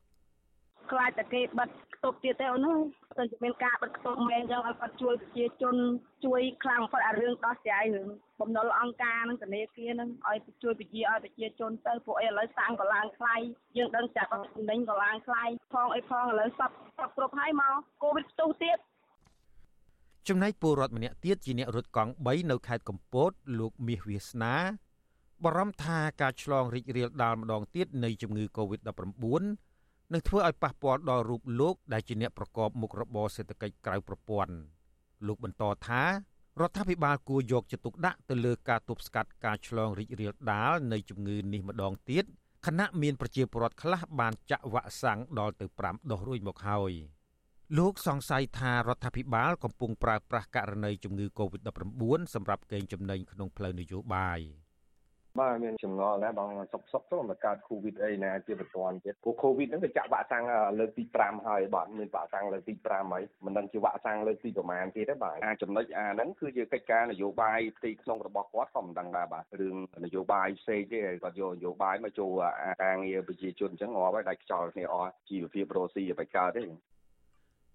[0.93, 5.77] ខ្លាចតែគេបិទខ្ទប់ទៀតទេអូនអើយទៅមានការបិទខ្ទប់មែនចឹងឲ្យគាត់ជួយប្រជាជន
[6.25, 8.09] ជួយខ្លាំងបំផុតអារឿងដោះស្រាយរឿង
[8.41, 13.37] បំណុលអង្គការនឹងធនាគារនឹងឲ្យជួយពជាឲ្យប្រជាជនទៅពួកអីឥឡូវសាំងក៏ឡើងថ្លៃ
[13.77, 18.79] យើងដឹងចាក់តំណែងក៏ឡើងថ្លៃផងអីផងឥឡូវសពសពគ្រប់ហើយមកកូវីដផ្ទុះទៀត
[20.29, 24.55] ចំណែកពលរដ្ឋម្នាក់ទៀតជាអ្នករត់កង់3នៅខេត្តកំពតលោកមាសវាសនា
[25.45, 29.72] បារម្ភថាការឆ្លងរីករាលដាលម្ដងទៀតនៃជំងឺ Covid-19
[30.13, 34.55] នឹងធ្វើឲ្យប៉ះពាល់ដល់រូបលោកដែលជាអ្នកប្រកបមុខរបរសេដ្ឋកិច្ចក្រៅប្រព័ន្ធ
[35.27, 36.03] លោកបន្តថា
[36.61, 42.25] រដ្ឋាភិបាលគួរយកចិត្តទុកដាក់ទៅលើការទប់ស្កាត់ការឆ្លងរីករាលដាលនៃជំងឺនេះម្ដងទៀត
[42.67, 46.93] ខណៈមានប្រជាពលរដ្ឋខ្លះបានចាក់វ៉ាក់សាំងដល់ទៅ5ដុសរួចមកហើយ
[47.79, 52.03] លោកសង្ស័យថារដ្ឋាភិបាលកំពុងប្រើប្រាស់ករណីជំងឺ Covid-19
[52.35, 54.41] សម្រាប់កេងចំណេញក្នុងផ្លូវនយោបាយ។
[55.40, 60.44] បាទមានចម្ងល់ណាបងសុកសុកទៅមកកើតកូវីដអីណាជាបន្ទាន់ទៀតព្រោះកូវីដហ្នឹងវាចាក់វ៉ាក់សាំង
[60.80, 69.76] លើកទី5ហើយបាទមានវ៉ាក់សាំងលើកទី5ហើយមិនដឹងជាវ៉ាក់សាំងលើកទីប្រមាណទៀតទេបាទអាចំណុចអាហ្នឹងគឺជាកិច្ចការនយោបាយផ្ទៃក្នុងរបស់គាត់ក៏មិនដឹងដែរបាទរឿង
[70.06, 72.32] នយោបាយផ្សេងទេគាត់យកនយោបាយមកចូល
[72.84, 76.64] ការងារប្រជាជនអញ្ចឹងងាប់ហើយដាច់ខ្យល់គ្នាអស់ជីវភាពរស់ស៊ីបិកើតទេ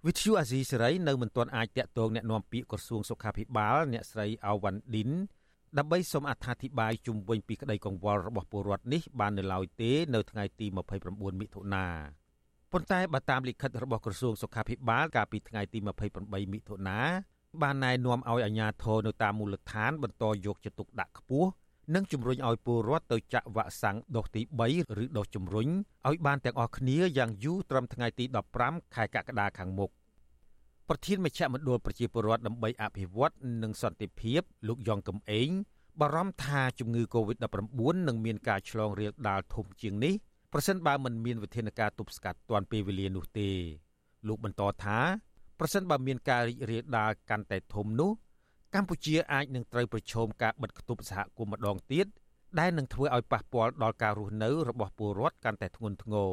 [0.06, 5.10] វិទ្យុអាស៊ីសេរីនៅមិនទាន់អាចតាក់ទងแนะនាំពាក្យក្រសួងសុខាភិបាលអ្នកស្រីអាវ៉ាន់ឌិន
[5.77, 10.65] ដើម្បីសូមអត្ថាធិប្បាយជុំវិញពីក្តីកង្វល់របស់ពលរដ្ឋនេះបាននៅឡើយទេនៅថ្ងៃទី
[11.03, 11.85] 29មិថុនា
[12.71, 15.79] ប៉ុន្តែបើតាមលិខិតរបស់ក្រសួងសុខាភិបាលកាលពីថ្ងៃទី
[16.17, 16.99] 28មិថុនា
[17.61, 21.49] បានណែនាំឲ្យអាជ្ញាធរនៅតាមមូលដ្ឋានបន្តយកចិត្តទុកដាក់ខ្ពស់
[21.95, 25.67] និងជំរុញឲ្យពលរដ្ឋទៅចាក់វ៉ាក់សាំងដូសទី3ឬដូសជំរុញ
[26.07, 28.25] ឲ្យបានទាំងអស់គ្នាយ៉ាងយូរត្រឹមថ្ងៃទី
[28.59, 29.91] 15ខែកក្កដាខាងមុខ
[30.89, 35.49] ប្រធានមជ្ឈមណ្ឌលប្រជាពលរដ្ឋដើម្បីអភិវឌ្ឍនិងសន្តិភាពលោកយ៉ងកំឯង
[35.99, 40.13] បារម្ភថាជំងឺ Covid-19 នឹងមានការឆ្លងរាលដាលធំជាងនេះ
[40.53, 43.49] ប្រសិនបើមិនមានវិធានការទប់ស្កាត់ទាន់ពេលវេលានោះទេ
[44.27, 44.99] លោកបន្តថា
[45.59, 48.11] ប្រសិនបើមានការរីករាលដាលកាន់តែធំនោះ
[48.75, 52.05] កម្ពុជាអាចនឹងត្រូវប្រឈមការបិទគប់សហគមន៍ម្ដងទៀត
[52.59, 56.31] ដែលនឹងធ្វើឲ្យប៉ះពាល់ដល់ការរស់នៅរបស់ពលរដ្ឋកាន់តែធ្ងន់ធ្ងរ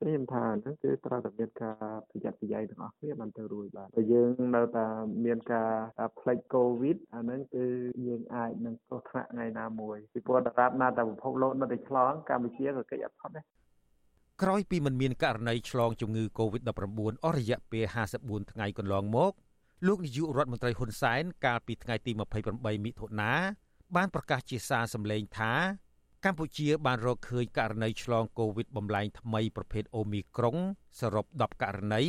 [0.00, 1.76] ខ្ញុំថាហ្នឹងគឺត្រូវតែមានការ
[2.10, 4.86] ប្រយ័ត្នប្រយែងទាំងអស់គ្នាបានទៅរួចបាទតែយើងនៅតែ
[5.24, 5.72] មានការ
[6.18, 7.64] ផ្លេចកូវីដអាហ្នឹងគឺ
[8.06, 13.44] យើងអាចនឹងគ្រោះថ្នាក់ថ្ងៃណាមួយពីព្រោះតារាបណាតែពិភពលោកនៅតែឆ្លងកម្ពុជាក៏កិច្ចអត់ផុតដែរ
[14.42, 17.84] ក្រោយពីមិនមានករណីឆ្លងជំងឺ Covid-19 អស់រយៈពេល
[18.18, 19.32] 54ថ្ងៃកន្លងមក
[19.86, 22.12] លោកនាយករដ្ឋមន្ត្រីហ៊ុនសែនកាលពីថ្ងៃទី
[22.48, 23.32] 28មិថុនា
[23.96, 25.52] បានប្រកាសជាសារសម្លេងថា
[26.24, 30.56] កម្ពុជាបានរកឃើញករណីឆ្លងកូវីដបំលែងថ្មីប្រភេទអូមីក្រុង
[31.00, 32.02] សរុប10ករណី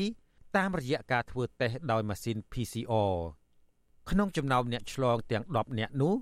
[0.57, 3.15] តាមរយៈការធ្វើតេស្តដោយម៉ាស៊ីន PCR
[4.09, 6.13] ក្នុងចំណោមអ្នកឆ្លងទាំង10នាក់នោះ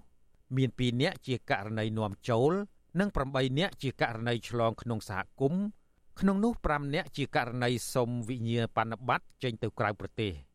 [0.55, 2.51] មាន2នាក់ជាករណីនាំចូល
[2.99, 5.63] និង8នាក់ជាករណីឆ្លងក្នុងសហគមន៍
[6.19, 10.33] ក្នុងនោះ5នាក់ជាករណីសុំវិញ្ញាបនបត្រចេញទៅក្រៅប្រទេស។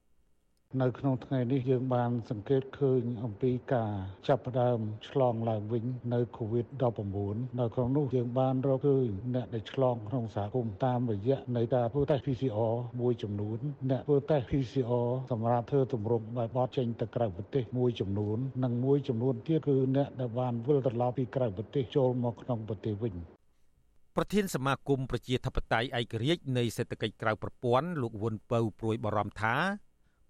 [0.80, 3.92] នៅក្នុងថ្ងៃនេះយើងបានសង្កេតឃើញអំពីការ
[4.28, 13.58] ចាប់ផ្ដើមឆ្លងឡើងវិញនៅ COVID-19 នៅក្នុងនោះយើងបានរកឃើញអ្នកដែលឆ្លងក្នុងសហគមន៍តាមរយៈនៃការធ្វើតេស្ត PCR មួយចំនួន
[13.90, 23.14] អ្នកធ្វើតេស្ត PCR សម្រាប់ធ្វើទម្រង់បែបបត់ចេញទៅក្រៅប្រទេសមួយចំនួននិងមួយចំនួនទៀតគឺអ្នកដែលបានវិលត្រឡប់ពីក្រៅប្រទេសចូលមកក្នុងប្រទេសវិញ
[24.16, 29.56] ប្រធានសមាគមប្រជាធិបតេយ្យឯករាជ្យនៃសេដ្ឋកិច្ចក្រៅប្រព័ន្ធលោកវុនពៅព្រួយបារម្ភថា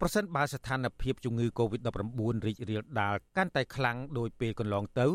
[0.05, 5.07] ប្រសិនបើស្ថានភាពជំងឺ Covid-19 រីករាលដាលកាន់តែខ្លាំងដោយពេលកន្លងទៅ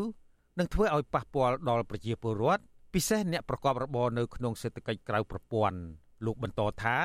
[0.58, 2.62] នឹងធ្វើឲ្យប៉ះពាល់ដល់ប្រជាពលរដ្ឋ
[2.94, 5.78] ពិសេសអ្នកប្រកបរបរនៅក្នុងសេដ្ឋកិច្ចក្រៅប្រព័ន្ធ
[6.24, 6.96] លោកបន្តថា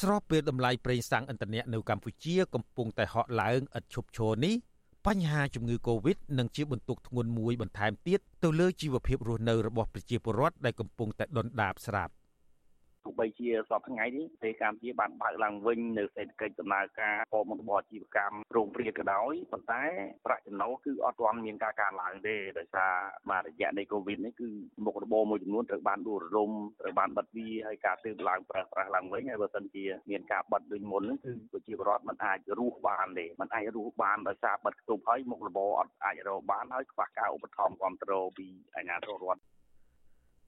[0.00, 4.54] ស្របពេលតម្លៃប្រេងសាំងឥន្ធនៈនៅកម្ពុជាកំពុងតែហក់ឡើងឥតឈប់ឈរនេះ
[5.06, 12.12] បញ្ហាជំងឺ Covid នឹងជាបន្ទុកធ្ងន់មួយបន្ថែមទៀតទៅលើជីវភាពរស់នៅរបស់ប្រជាពលរដ្ឋដែលកំពុងតែដុនដាបស្រាប់
[13.04, 19.82] ទោះបីជាសពថ្ងៃនេះប្រទេសកម្ពុជាបានបើកឡើងវិញនៅសេដ្ឋកិច្ចដំណើរការផលមុខរបរអាជីវកម្មរោងព្រាតក៏ដោយប៉ុន្តែ
[20.26, 22.92] ប្រាក់ចំណូលគឺអត់ទាន់មានការកើនឡើងទេដោយសារ
[23.30, 24.48] មករយៈនៃកូវីដនេះគឺ
[24.84, 39.40] មុខរបរមួយចំនួនត្រូវបានដួលរលំត្រូវបានបិទវាហើយការទើបឡើងប្រើប្រាស់ឡើងវិញហើយបើសិនជាមានការបិទដូចមុនហ្នឹងគឺប្រជាពលរដ្ឋមិនអាចរស់បានទេមិនអាចរស់បានដោយសារបិទគប់ហើយមុខរបរអត់អាចរកបានហើយខ្វះការឧបត្ថម្ភគ្រប់គ្រងពីអាជ្ញាធររដ្ឋ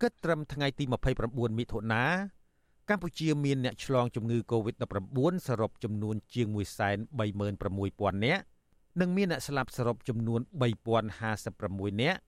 [0.03, 0.85] គិតត្រឹមថ្ងៃទី
[1.23, 2.05] 29មិថុនា
[2.89, 5.19] កម្ពុជាមានអ្នកឆ្លងជំងឺ Covid-19
[5.49, 8.43] សរុបចំនួនជាង136,000នាក់
[9.01, 10.41] និងមានអ្នកស្លាប់សរុបចំនួន
[11.21, 12.19] 3056នាក់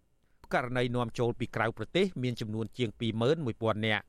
[0.54, 2.90] ករណីនាំចូលពីក្រៅប្រទេស មានចំនួនជាង
[3.38, 4.04] 21,000នាក់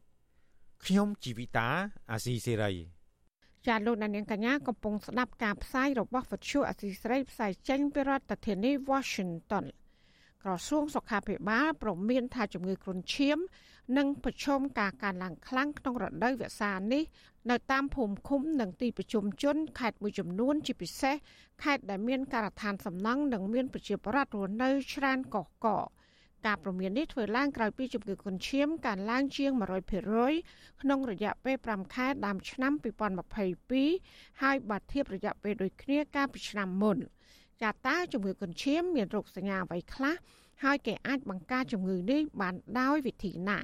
[0.85, 1.67] ខ្ញុំជីវិតា
[2.11, 2.73] អាស៊ីសេរី
[3.67, 9.65] ចាលោកនាងកញ្ញាកំពុងស្ដាប់ការផ្សាយរបស់វិទ្យុអាស៊ីសេរីផ្សាយចេញពីរដ្ឋធានី Washington
[10.43, 13.37] ក្រសួងសុខាភិបាលប្រមានថាជំងឺគ្រុនឈាម
[13.97, 17.03] និងប្រឈមការកើនឡើងខ្លាំងក្នុងរដូវវស្សានេះ
[17.51, 21.15] នៅតាមភូមិឃុំនិងទីប្រជុំជនខេត្តមួយចំនួន ជាពិសេស
[21.63, 25.67] ខេត្តដែលមានការដ្ឋានសំណង់និងមានប្រជាពលរដ្ឋរស់នៅច្រើនកកក
[26.45, 29.51] ការប្រមាននេះធ្វើឡើងក្រោយពីជំងឺកុនឈាមកើនឡើងជាង
[30.17, 32.73] 100%ក្នុងរយៈពេល5ខែដើមឆ្នាំ
[33.57, 36.97] 2022ហើយបើធៀបរយៈពេលដូចគ្នាកាលពីឆ្នាំមុន
[37.63, 40.15] ចាតើជំងឺកុនឈាមមានរោគសញ្ញាអ្វីខ្លះ
[40.63, 43.59] ហើយគេអាចបង្ការជំងឺនេះបានដោយវិធីណា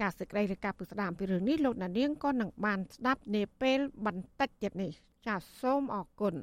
[0.00, 4.92] ចាសសេចក្តីរាយការណ៍ពីស្ដាមពីរឿងនេះលោកណានៀងក៏នឹងបានស្ដាប់នាពេលបន្តិចទៀតនេះ
[5.26, 6.34] ចាសសូមអរគុណ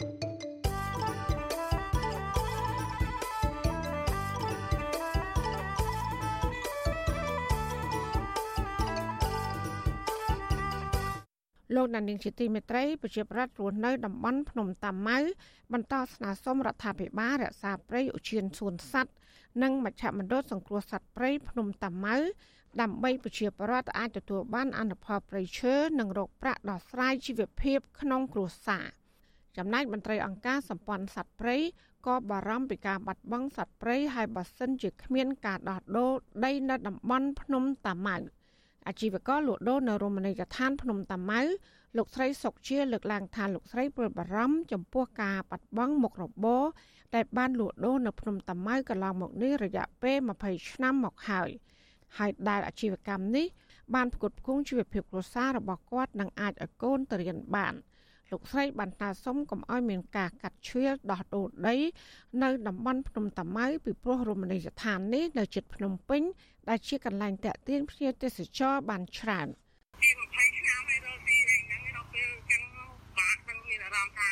[0.00, 0.71] thank you
[11.74, 15.18] លោកដានីងជាទីមេត្រីប្រជាប្រដ្ឋរស់នៅតំបន់ភ្នំតាម៉ៅ
[15.72, 19.12] បន្តស្នើសុំរដ្ឋាភិបាលរក្សាព្រៃឧឈានសួនសត្វ
[19.62, 22.16] និងមជ្ឈមណ្ឌលសង្គ្រោះសត្វព្រៃភ្នំតាម៉ៅ
[22.80, 28.86] ដើម្បីប្រជាប្រដ្ឋអាចទទួលបានអនុផលព្រៃឈើនិងរកប្រាក់ដោះស្រាយជីវភាពក្នុងគ្រួសារ
[29.56, 31.56] ចំណែកមន្ត្រីអង្គការសម្ព័ន្ធសត្វព្រៃ
[32.06, 36.12] ក៏បារម្ភពីការបាត់បង់សត្វព្រៃហើយបើសិនជាគ្មានការដោះដូរ
[36.44, 38.16] ដីនៅតំបន់ភ្នំតាម៉ៅ។
[38.88, 41.40] អាជីវករលក់ដូរនៅរមណីយដ្ឋានភ្នំតាម៉ៅ
[41.96, 46.64] លោកស្រីសុកជាលើកឡើងថាលោកស្រីព្រួយបារម្ភចំពោះការបាត់បង់មុខរបរ
[47.14, 51.50] ដែលបានលក់ដូរនៅភ្នំតាម៉ៅកន្លងមកនេះរយៈពេល20ឆ្នាំមកហើយ
[52.18, 53.46] ហើយដែលអាជីវកម្មនេះ
[53.94, 57.74] បានផ្គត់ផ្គង់ជីវភាពគ្រួសាររបស់គាត់និងអាចឲ្យកូនទៅរៀនបាន។
[58.32, 61.76] លោកស្រីបានតាសុំកុំឲ្យមានការកាត់ជ្រៀលដោះដូរដី
[62.42, 66.22] នៅតំបន់ភ្នំតាម៉ៅពីព្រោះរមណីយដ្ឋាននេះនៅជិតភ្នំពេញ
[66.68, 69.48] ដែលជាកន្លែងតាក់ទាញភ្ញៀវទេសចរបានច្រើន
[70.00, 72.62] ពី20ឆ្នាំហើយរកទីហ្នឹងដល់ពេលចឹង
[73.18, 74.30] បាក់នឹងមានអារម្មណ៍ថា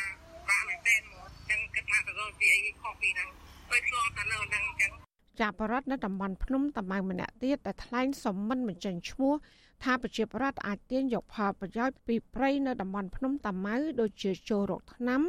[0.49, 3.29] បាក់មែនទែនមកចឹងគិតថាទៅរកទីអីខុសពីហ្នឹង
[3.69, 4.91] ពេលឆ្លងតែនៅហ្នឹងចឹង
[5.39, 9.33] ចាបរដ្ឋនៅតំបន់ភ្នំតាម៉ៅម្នាក់ទៀតដែលថ្លែងសំមិនបញ្ចេញឈ្មោះ
[9.83, 15.21] ថាប្រជាប្រដ្ឋអាចទាញយកផលប្រយោជន៍ពីព្រៃនៅតំបន់ភ្នំតាម៉ៅដូចជាចូលរកថ្នាំ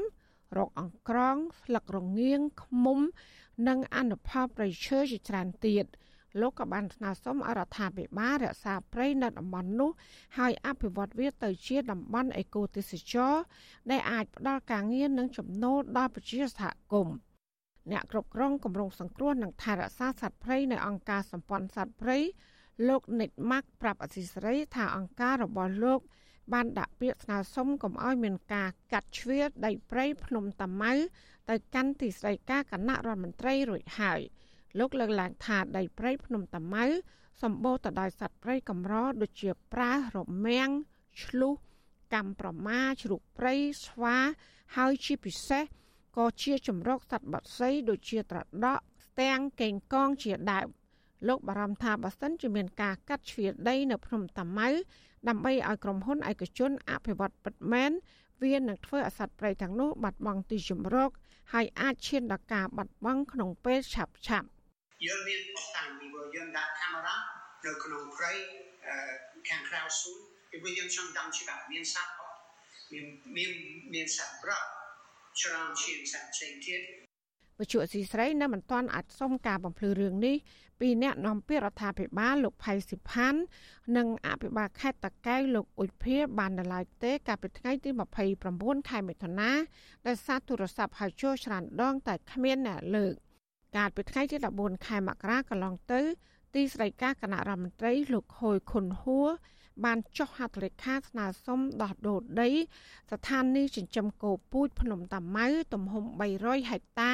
[0.56, 3.00] រកអង្ក្រងស្លឹករងៀងឃ្មុំ
[3.68, 5.86] និងអនុផលប្រៃឈើជាច្រើនទៀត
[6.40, 9.90] លោកក៏បានស្នើសុំអរដ្ឋាភិបាលរក្សាព្រៃនៅតំបន់នោះ
[10.38, 13.34] ហើយអភិវឌ្ឍវាទៅជាតំបន់អេកូទេសចរ
[13.90, 17.16] ដែលអាចផ្ដល់ការងារនិងចំណូលដល់ប្រជាសហគមន៍
[17.90, 22.18] អ្នកគ្រប់គ្រងគម្រោងសង្គ្រោះនិងថែរក្សាសត្វព្រៃនៅអង្គការសម្ព័ន្ធសត្វព្រៃ
[22.88, 26.00] លោកនិតម៉ាក់ប្រាប់អសីសេរីថាអង្គការរបស់លោក
[26.52, 30.92] បានដាក់ពាក្យស្នើសុំកុំឲ្យមានការកាត់ជ្រៀតដីព្រៃភ្នំតាម៉ៅ
[31.50, 34.20] ទៅកាន់ទីស្តីការគណៈរដ្ឋមន្ត្រីរួចហើយ
[34.78, 36.86] លោកលើកឡើងថាដីព្រៃភ្នំតាម៉ៅ
[37.42, 40.70] សម្បូរទៅដោយសត្វព្រៃកម្រដូចជាប្រើរមាំង
[41.22, 41.54] ឆ្លុះ
[42.14, 43.54] កំប្រមាជ្រូកព្រៃ
[43.86, 44.16] ស្វា
[44.76, 45.64] ហើយជាពិសេស
[46.16, 50.68] ក៏ជាជំរកសត្វបក្សីដូចជាត្រដក់ស្ទាំងកេងកងជាដើម
[51.28, 54.68] លោកបារម្ភថាបើសិនជាមានការកាត់ជ្រៀតដីនៅភ្នំតាម៉ៅ
[55.28, 57.90] ដើម្បីឲ្យក្រុមហ៊ុនឯកជនអភិវឌ្ឍពិតមែន
[58.42, 61.10] វានឹងធ្វើឲ្យសត្វព្រៃទាំងនោះបាត់បង់ទីជម្រក
[61.52, 64.48] ហើយអាចឈានដល់ការបាត់បង់ក្នុងពេលឆាប់ឆាប់
[65.06, 67.16] យើងមានអស្ចារ្យពីព្រោះយើងដាក់កាមេរ៉ា
[67.64, 68.32] នៅក្នុងព្រៃ
[69.48, 70.12] ខាងក្រៅស៊ូ
[70.50, 72.36] ពីព្រោះយើងចង់ដឹងច្បាស់មានសត្វអត់
[72.92, 73.04] មាន
[73.36, 73.50] មាន
[73.94, 74.62] មានសត្វប្រក
[75.40, 76.80] ច្រើនជាងសត្វផ្សេងទៀត
[77.58, 80.36] វិជ្ជាស៊ីស្រីនៅមិនទាន់អាចសុំការបំភ្លឺរឿងនេះ
[80.82, 83.40] ពីអ្នកនាំពាក្យរដ្ឋាភិបាលលោកផៃសិផាន់
[83.96, 87.90] និងអភិបាលខេត្តតាកែវលោកអ៊ុចភាបាននៅឡើយទេកាលពីថ្ងៃទី
[88.40, 89.50] 29ខែមិថុនា
[90.06, 93.14] ដែលសារទូរស័ព្ទហៅចូលច្រើនដងតែគ្មានអ្នកលើក
[93.76, 96.00] កាលពីថ្ងៃទី14ខែមករាកន្លងទៅ
[96.54, 99.28] ទីស្តីការគណៈរដ្ឋមន្ត្រីលោកហួយខុនហួរ
[99.84, 102.50] បានចុះហត្ថលេខាស្នើសុំដោះដូរដី
[103.10, 106.04] ស្ថានីយចិញ្ចឹមគោពូជភ្នំតាម៉ៅទំហំ
[106.38, 107.12] 300ហិកតា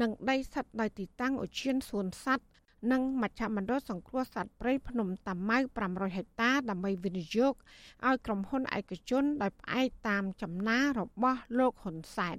[0.00, 2.46] និងដីស្ថិតនៅទីតាំងឧឈានសួនសត្វ
[2.92, 5.58] និងមជ្ឈមណ្ឌលសង្គ្រោះសត្វព្រៃភ្នំតាម៉ៅ
[5.88, 7.54] 500ហិកតាដើម្បីវិនិយោគ
[8.06, 12.36] ឲ្យក្រុមហ៊ុនឯកជនដោយផ្អែកតាមចំណារបស់លោកហ៊ុនសែន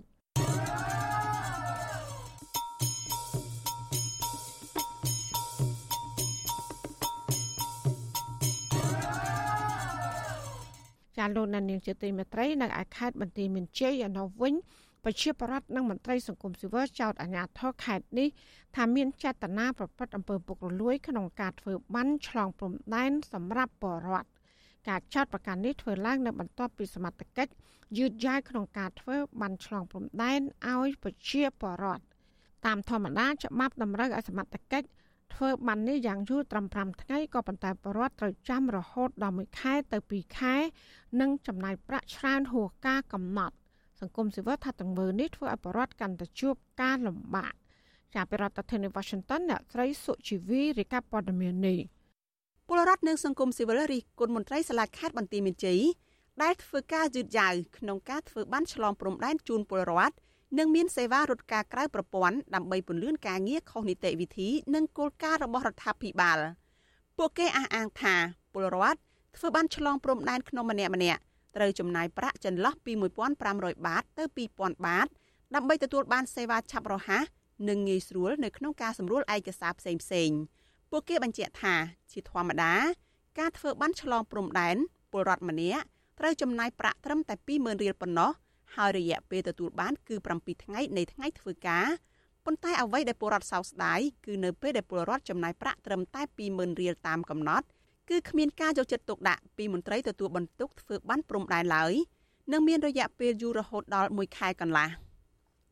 [11.18, 14.54] ចាលោកនាងជាទីមេត្រីនៅឯខេត្តបន្ទាយមានជ័យឯនោះវិញ
[15.04, 18.28] ប្រជាប្រដ្ឋនិងមន្ត្រីសង្គមស៊ីវិលចោទអាជ្ញាធរខេត្តនេះ
[18.76, 24.26] ថាមានចេតនាប្រព្រឹត្តអំពើពុករលួយក្នុងការធ្វើបានឆ្លងព្រំដែនសម្រាប់បរត
[24.90, 27.52] ការចោទប្រកាន់នេះធ្វើឡើងនៅបន្ទាប់ពីសមត្ថកិច្ច
[27.98, 32.04] យឺតយ៉ាវក្នុងការធ្វើបានឆ្លងព្រំដែនឲ្យប្រជាពលរដ្ឋ
[32.66, 34.88] តាមធម្មតាច្បាប់តម្រូវឲ្យសមត្ថកិច្ច
[35.34, 40.56] ធ្វើបាននេះយ៉ាងយូរត្រឹម5ថ្ងៃក៏ប៉ុន្តែពលរដ្ឋត្រូវចាំរហូតដល់1ខែទៅ2ខែ
[41.22, 43.56] និងចំណាយប្រាក់ច្រើនហួសការកំណត់
[44.02, 47.54] សង្គមស៊ីវិលថាទាំងមើលនេះធ្វើឲ្យបរដ្ឋកាន់តែជួបការលំបាក
[48.14, 51.80] ជាប្រធានាធិបតី Washington អ្នកស្រីសុជីវីរាយការណ៍ព័ត៌មាននេះ
[52.68, 55.82] ពលរដ្ឋនិងសង្គមស៊ីវិលរីគុណមន្ត្រីសាលាខេត្តបន្ទាយមានជ័យ
[56.44, 60.16] ដែលធ្វើការយឺតយ៉ាវក្នុងការធ្វើបានឆ្លងព្រំដែនជូនពលរដ្ឋ
[60.58, 66.40] និងមានសេវារត់ការក្រៅប្រព័ន្ធដើម្បីពន្លឿនការងារខុសនីតិវិធី និងគោលការណ៍របស់រដ្ឋាភិបាល
[67.18, 68.16] ពួកគេអះអាងថា
[68.54, 69.00] ពលរដ្ឋ
[69.38, 71.22] ធ្វើបានឆ្លងព្រំដែនក្នុងម្នាក់ម្នាក់
[71.58, 72.92] ត្រូវចំណាយប្រាក់ចន្លោះពី
[73.40, 74.24] 1500បាតទៅ
[74.56, 75.08] 2000បាត
[75.56, 77.26] ដើម្បីទទួលបានសេវាឆាប់រហ័ស
[77.70, 80.32] និងងាយស្រួលនៅក្នុងការសម្រួលឯកសារផ្សេងផ្សេង
[80.92, 81.76] ពួកគេបញ្ជាក់ថា
[82.12, 82.74] ជាធម្មតា
[83.40, 84.78] ការធ្វើបានឆ្លងព្រំដែន
[85.12, 85.84] ពលរដ្ឋម្នាក់
[86.20, 88.32] ត្រូវចំណាយប្រាក់ត្រឹមតែ20000រៀលប៉ុណ្ណោះ
[88.76, 91.88] ហើយរយៈពេលទទួលបានគឺ7ថ្ងៃនៃថ្ងៃធ្វើការ
[92.46, 97.66] ប៉ុន្តែអ្វីដែលពលរដ្ឋសោកស្ដាយគឺនៅពេលដែលពលរដ្ឋចំណាយប្រាក់ត្រឹមតែ20000រៀលតាមកំណត់
[98.10, 101.94] គឺគ្មានការយកចិត្តទុកដាក់ពីមន្ត្រីទទួលបន្ទុកធ្វើបានព្រំដែនឡើយ
[102.52, 104.90] និងមានរយៈពេលយូររហូតដល់1ខែកន្លះ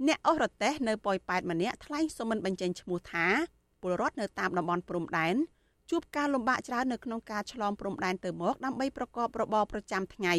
[0.07, 3.25] អ្នកអស់រទេះនៅប៉ោយប៉ែតម្នាក់ថ្លែងសុំមិនបញ្ចេញឈ្មោះថា
[3.81, 5.35] ពលរដ្ឋនៅតាមតំបន់ព្រំដែន
[5.89, 10.33] ជួបការលំបាកច្រើននៅក្នុងការឆ្លងព្រំដែនទៅមកដើម្បីប្រកបរបរប្រចាំថ្ងៃ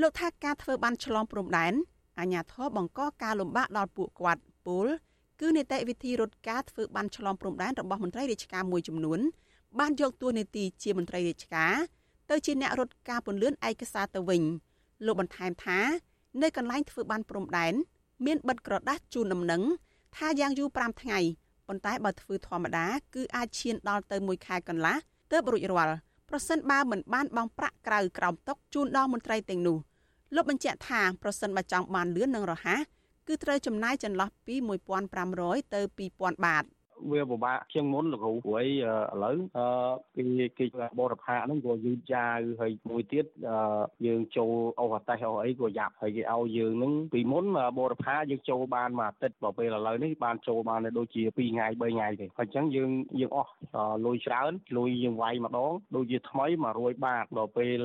[0.00, 1.72] លោកថាការធ្វើបានឆ្លងព្រំដែន
[2.20, 4.86] អាញាធរបង្កការលំបាកដល់ពួកគាត់ពល
[5.40, 9.20] គឺនីតិវិធីរត់ការធ្វើបានឆ្លងព្រំដែនរបស់មន្ត្រីរាជការមួយចំនួន
[9.80, 11.74] បានយកតួនាទីជាមន្ត្រីរាជការ
[12.30, 14.42] ទៅជាអ្នករត់ការពន្លឿនឯកសារទៅវិញ
[15.06, 15.78] លោកបន្ថែមថា
[16.42, 17.74] នៅកន្លែងធ្វើបានព្រំដែន
[18.26, 19.62] មានបិទក្រដាស់ជូនដំណឹង
[20.16, 21.18] ថាយ៉ាងយូរ5ថ្ងៃ
[21.68, 24.96] ប៉ុន្តែបើធ្វើធម្មតាគឺអាចឈានដល់ទៅ1ខែកន្លះ
[25.32, 25.96] ទើបរួចរាល់
[26.28, 29.78] ប្រសិនបើមិនបានបង់ប្រាក់ក្រៅក្រោមតុកជូនដល់មន្ត្រីទាំងនោះ
[30.34, 32.80] លោកបញ្ជាក់ថាប្រសិនបើចង់បានលឿននិងរហ័ស
[33.28, 34.54] គឺត្រូវចំណាយចន្លោះពី
[35.14, 35.80] 1500ទៅ
[36.12, 36.64] 2000បាត។
[37.10, 38.66] វាពិបាកជាងមុនលោកគ្រូព្រោះឥ
[39.22, 39.66] ឡូវអឺ
[40.16, 40.66] គេគេ
[41.00, 43.24] បរិផាហ្នឹងក៏យឺតយ៉ាវហើយមួយទៀត
[44.06, 47.44] យើងចូលអូសអាតេសអូអីក៏យ៉ាប់ហើយគេឲ្យយើងហ្នឹងពីមុន
[47.78, 52.90] បរិផាយើងចូលបានមួយអាទិត្យបើពេលឥឡូវនេះបានចូលបានដូចជា2ថ្ងៃ3ថ្ងៃទេហើយអញ្ចឹងយើង
[53.20, 53.52] យើងអស់
[54.06, 56.46] លុយច្រើនលុយយើងវាយម្ដងដូចជាថ្មី
[56.76, 57.82] 100បាតដល់ពេល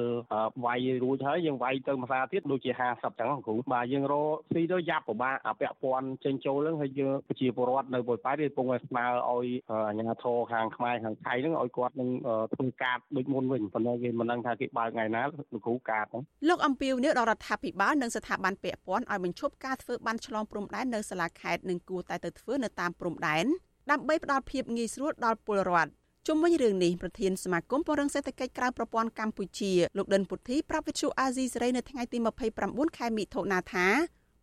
[0.66, 12.10] វាយរួចហើយយើងវាយទៅមួយសាទៀតដូចជា50អញ្ចឹងគ្រូបាទយើងរកស៊ីទៅយ៉ាប់ពិបាកអាពាក់ព័ន្ធចេញចូលហ្នឹងហើយយើងប្រជាពលរដ្ឋនៅបុយប៉ែតគេកំពុងតែស្នើឲ្យអាជ្ញាធរខាងខ្មែរខាងថៃហ្នឹងឲ្យគាត់នឹង
[12.54, 15.22] ធ្វើការដូចមុនវិញប៉ុន្តែគេមិនដឹងថាគេបើកថ្ងៃណា
[15.54, 23.46] លោកគ្រូការហ្នឹងលោកអំពីវនេះដល់រដ្ឋាភិបាលនិងស្ថាប័នពាក់ព័ន្ធឲ្យបញ្ឈប់ការធ្វើបានឆ្លងព្រំដែននៅសាលាខេត្តនិងគួរតែទៅធ្វើនៅតាមព្រំដែន
[23.92, 25.92] ដើម្បីផ្ដល់ភាពងាយស្រួលដល់ពលរដ្ឋ
[26.28, 32.18] ជុំវិញរឿងនេះប្រធានសមាគមពង្រឹងសេដ្ឋកិច្ចក្រៅប្រព័ន្ធកម្ពុជាលោកដិនពុទ្ធីប្រាប់វិទ្យុអាស៊ីសេរីនៅថ្ងៃទី
[32.58, 33.88] 29ខែមិថុនាថា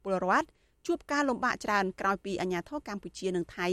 [0.05, 0.47] ពលរដ្ឋ
[0.87, 3.69] ជួបការលំបាកច្រើនក្រោយពីអាញាធរកម្ពុជានិងថៃ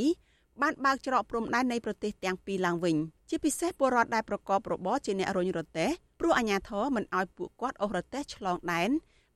[0.62, 2.96] បានបើកច្រកព្រំដែននៃប្រទេសទាំងពីរឡើងវិញ
[3.30, 5.90] ជាពិសេសពលរដ្ឋដែលប្រកបរបរជាអ្នករុញរទេះ
[6.20, 8.90] ព្រោះអាជ្ញាធរមិនអោយពួកគាត់អូសរទេះឆ្លងដែន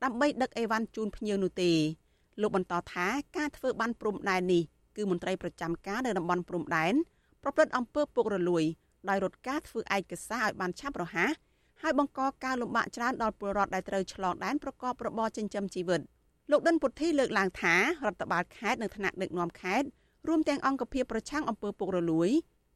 [0.03, 1.71] ដើម្បីដឹកអីវ៉ាន់ជូនភ្ញៀវនោះទេ
[2.41, 3.07] លោកបន្តថា
[3.37, 4.63] ការធ្វើបានព្រំដែននេះ
[4.95, 6.93] គឺមន្ត្រីប្រចាំការនៅតំបន់ព្រំដែន
[7.43, 8.63] ប្រព្រឹត្តអំពើពុករលួយ
[9.09, 11.33] ដោយរត់ការធ្វើឯកសារឲ្យបានឆាប់រហ័ស
[11.81, 16.01] ហើយបង្កការលំបាកច្រើនដល់ពលរដ្ឋដែលត្រូវឆ្លងដែនប្រកបរបរចិញ្ចឹមជីវិត
[16.51, 19.87] លោកដិនពុទ្ធីលើកឡើងថារដ្ឋបាលខេត្តនិងថ្នាក់ដឹកនាំខេត្ត
[20.27, 22.29] រួមទាំងអង្គភាពប្រឆាំងអំពើពុករលួយ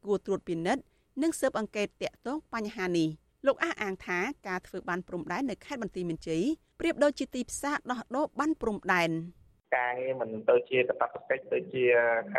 [0.05, 0.83] គួរត្រួតពិនិត្យ
[1.21, 3.07] និងស៊ើបអង្កេតតាក់ទងបញ្ហានេះ
[3.45, 6.43] លោកអះអាងថាការធ្វើបានព្រំដែននៅខេត្តបន្ទាយមានជ័យ
[6.79, 9.11] ប្រៀបដូចជាទីផ្សារដោះដូរបានព្រំដែន
[9.77, 11.85] ការងារមិនទៅជាកតបកិច្ចទៅជា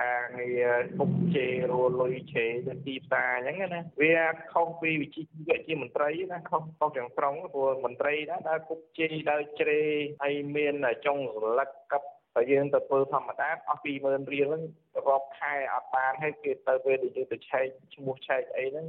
[0.01, 4.15] ការងារគុកជេរលលុយជេរទៅទីផ្សារអញ្ចឹងណាវា
[4.53, 9.81] ខុសពីវិជ្ជាជីវៈជាមន្ត្រីណាខុសខុសទាំងស្រុងព្រោះមន្ត្រីណាដើរគុកជេរដើរជ្រេ
[10.23, 10.75] ហើយមាន
[11.07, 12.03] ចុងសន្លឹកកັບ
[12.35, 14.63] តែយើងទៅធ្វើធម្មតាអស់20000រៀលហ្នឹង
[15.09, 18.87] រាប់ខែអត់បានហើយគេទៅពេលដែលយើងទៅឆែកឈ្មោះឆែកអីហ្នឹង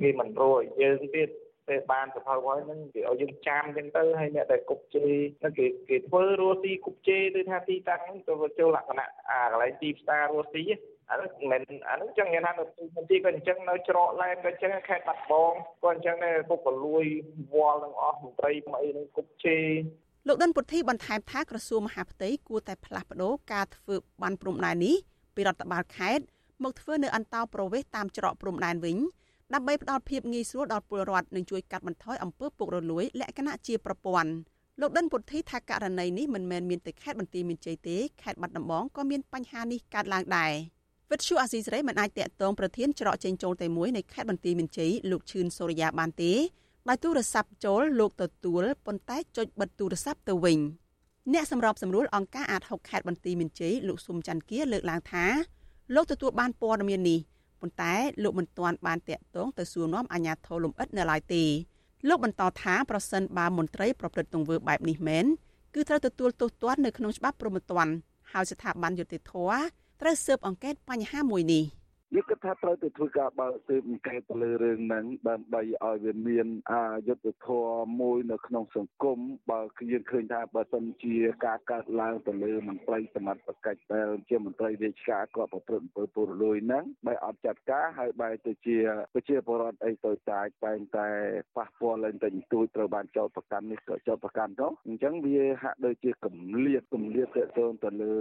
[0.00, 1.28] គេមិនរួចយើងទៀត
[1.68, 5.06] ពេលបានសភៅហើយហ្នឹងគេឲ្យយើងចាំអញ្ចឹងទៅហើយអ្នកដែលគប់ជេ
[5.40, 10.64] ហ្នឹងគេគេធ្វើរស់ស៊ីគប់ជេឬថាទីតាំងហ្នឹងទៅចូលលក្ខណៈអាកន្លែងទីផ្សាររស់ស៊ី
[11.10, 12.64] អានោះមិនអានោះចឹងគេថានៅ
[13.10, 17.04] ទីក៏អញ្ចឹងនៅច្រកឡែនក៏អញ្ចឹងខេត្តបាត់បងក៏អញ្ចឹងដែរពុកក៏លួយ
[17.54, 19.58] វល់នឹងអស់មន្ត្រីអីនឹងគប់ជេ
[20.30, 24.96] លោកដិនពុទ្ធីបន្ថែមថាក្រសួងមហាផ្ទៃគួរតែផ្លាស់ប្តូរការធ្វើបានព្រំដែននេះ
[25.34, 26.24] ពីរដ្ឋបាលខេត្ត
[26.64, 28.96] មកធ្វើនៅអន្តោប្រវេសន៍តាមច្រកព្រំដែនវិញ
[29.54, 34.30] ដើម្បីផ្ដល់ភាពងាយស្រួលដល់ពលរដ្ឋនិងជួយកាត់បន្ថយអំពើពុករលួយលក្ខណៈជាប្រព័ន្ធ
[34.80, 40.52] លោកដិនពុទ្ធីថាករណីនេះមិនមែនមានតែខេត្តបន្ទាយមានជ័យទេខេត្តបាត់ដំបងក៏មានបញ្ហានេះកើតឡើងដែរ
[41.10, 46.32] វិទ្យុអាស៊ីសេរីមិនអាចតាក់ទងប្រធានច្រកចេញចូលតែមួយនៃខេត្តបន្ទាយមានជ័យលោកឈឿនសូរិយាបានទេ
[46.88, 50.58] ដោយទូរស័ព្ទចូលលោកទទួលប៉ុន្តែចុចបិទទូរស័ព្ទទៅវិញ
[51.32, 55.24] អ្នកសម្របសម្រួលអង្គការអាត6ខេត្តបន្ទាយមានជ័យលោកស៊ុំច័ន្ទគាលើកឡើងថា
[55.94, 57.20] លោកទទួលបានព័ត៌មាននេះ
[57.60, 61.44] ប៉ុន្តែលោកមិនទាន់បានតាក់ទងទៅសួរនាំអាជ្ញាធរលំអិតនៅឡើយទេ
[62.08, 65.24] លោកបន្តថាប្រសិនបើមន្ត្រីប្រព្រឹត្តទង្វើបែបនេះមែន
[65.74, 67.92] គឺត្រូវទទួលទោសទណ្ឌនៅក្នុងច្បាប់ព្រហ្មទណ្ឌ
[68.32, 69.32] ហើយស្ថាប័នយុតិធធ
[70.00, 71.64] ត្រូវស៊ើបអង្កេតបញ្ហាមួយនេះ
[72.14, 77.48] យើងគិតថាត្រូវទៅធ្វើការបើកទើបអង្កេតទៅលើរឿងហ្នឹងដើម្បីឲ្យវាមានអាយុទ្ធធ
[77.82, 79.18] ម៌មួយនៅក្នុងសង្គម
[79.50, 79.60] បើ
[79.92, 88.76] យើងឃើញថាបើសិនជាការកើតឡើងទៅលើមន្ត្រីសមត្ថកិច្ចដែលជាមន្ត្រីរាជការគាត់ប្រព្រឹត្តអំពើពុករលួយហ្នឹងបែរអត់ចាត់ការហើយបែរទៅជា
[89.14, 91.08] ប្រជាពលរដ្ឋអីទៅតាចតែងតែ
[91.56, 97.42] ប៉ះពាល់ឡើងតែទួយត្រូវបានចោទប្រកាន់នេះក៏ចោទប្រកាន់ទៅអញ្ចឹងវាហាក់ដូចជាកម្លៀតកម្លៀតទៅ
[97.84, 98.16] ទៅលើ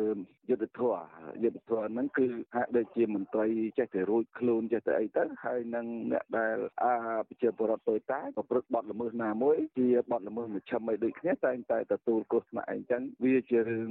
[0.49, 1.01] យុទ្ធធម៌
[1.43, 2.25] យុទ្ធធម៌ហ្នឹងគឺ
[2.55, 6.93] ហាក់ដូចជាមន្ត្រីចេះតែរួចខ្លួនចេះតែអីទៅហើយនឹងអ្នកដែលអា
[7.27, 13.89] ប្រជាពលរដ្ឋទៅតាប្រព្រឹត្តបទល្មើសណាមួយជាបទល្មើសមជ្ឈិមអីដូចគ្នាតែងតែទទួលគ្រោះថ្នាក់អីចឹងវាជារឿង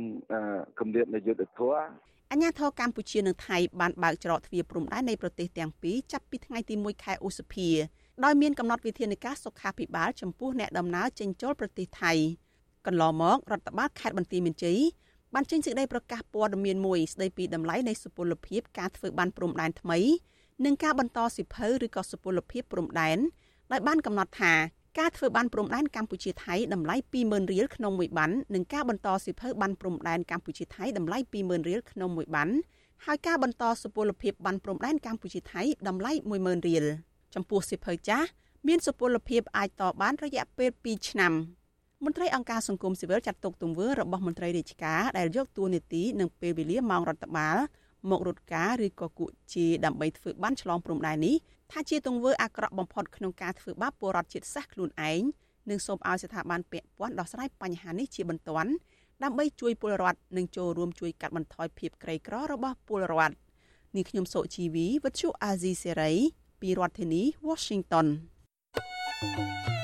[0.80, 1.84] កម្រិតនៃយុទ្ធធម៌
[2.32, 7.68] អញ្ញាធរកម្ពុជានិងថៃបានបើកច្រកទ្វារព្រំដែននៃប្រទេសទាំងពីរចាប់ពីថ្ងៃទី1ខែឧសភា
[8.24, 12.12] ដោយមានកំណត់វិធានការសុខាភិបាលចំពោះអ្នកដំណើរចេញចូលប្រទេសថៃ
[12.86, 14.78] កន្លងមករដ្ឋបាលខេត្តបន្ទាយមានជ័យ
[15.38, 19.98] បានចេញសេចក្តីប្រកាសព័ត៌មានមួយស្តីពីតម្លៃនៃសុពលភាពការធ្វើបានព្រំដែនថ្មី
[20.64, 23.18] និងការបន្តសិភៅឬក៏សុពលភាពព្រំដែន
[23.72, 24.52] ដោយបានកំណត់ថា
[24.98, 32.48] ការធ្វើបានព្រំដែនកម្ពុជាថៃតម្លៃ20000រៀលក្នុងមួយបាននិងការបន្តសិភៅបានព្រំដែនកម្ពុជាថៃតម្លៃ20000រៀលក្នុងមួយបាន
[33.04, 36.84] ហើយការបន្តសុពលភាពបានព្រំដែនកម្ពុជាថៃតម្លៃ10000រៀល
[37.34, 38.28] ចំពោះសិភៅចាស់
[38.66, 41.32] មានសុពលភាពអាចតបានរយៈពេល2ឆ្នាំ
[42.06, 47.56] មន្ត្រីអង្គការសង្គមស៊ីវិលចាត់ទុកទង្វើរបស់មន្ត្រីរាជការដែលយកតួនាទីនិងពេលវេលាម៉ោងរដ្ឋបាល
[48.10, 51.36] មករត់ការឬក៏គួជាដើម្បីធ្វើបានឆ្លងព្រំដែននេះ
[51.72, 55.22] ថាជាទង្វើអាក្រក់បំផុតក្នុងការធ្វើបាបពលរដ្ឋជាតិសាសន៍ខ្លួនឯង
[55.70, 58.70] និងសូមឲ្យស្ថាប័នពាក់ព័ន្ធដោះស្រាយបញ្ហានេះជាបន្ទាន់
[59.22, 63.34] ដើម្បីជួយពលរដ្ឋនិងចូលរួមជួយកាត់បន្ថយភាពក្រីក្ររបស់ពលរដ្ឋ
[63.96, 66.12] នេះខ្ញុំសុជីវីវិទ្យុអាស៊ីសេរី
[66.60, 68.06] ពីរដ្ឋធានី Washington
[69.18, 69.75] thank you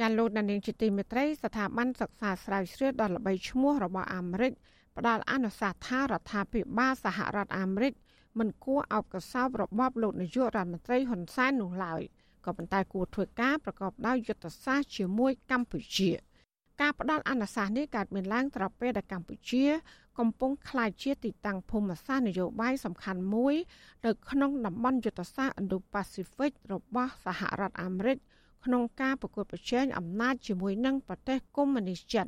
[0.00, 4.52] ចាលោកដានៀងជាទីមេត្រីស្ថាប័នសិក្សាស្រាវជ្រាវដ៏ល្បីឈ្មោះរបស់អាមេរិក
[4.96, 7.92] ផ្ដល់អនុសាសន៍ថារដ្ឋាភិបាលសហរដ្ឋអាមេរិក
[8.38, 12.02] មិនគួរអោបកសោបរបបលោកនាយករដ្ឋមន្ត្រីហ៊ុនសែននោះឡើយ
[12.44, 16.10] ក៏ប៉ុន្តែគួរធ្វើការប្រកបដោយយុទ្ធសាស្ត្រជាមួយកម្ពុជា
[16.80, 19.64] ការផ្ដល់អនុសាសន៍នេះកើតមានឡើងត្រពេលដែលកម្ពុជា
[20.18, 23.54] កំពុងក្លាយជាទីតាំងភូមិសាស្ត្រនយោបាយសំខាន់មួយ
[24.06, 28.18] នៅក្នុងតំបន់យុទ្ធសាស្ត្រ Indo-Pacific របស់សហរដ្ឋអាមេរិក
[28.64, 32.26] ក្នុងការប្រកួតប្រជែងអំណាចជាមួយនឹងប្រទេសកុម្មុយនីសចិន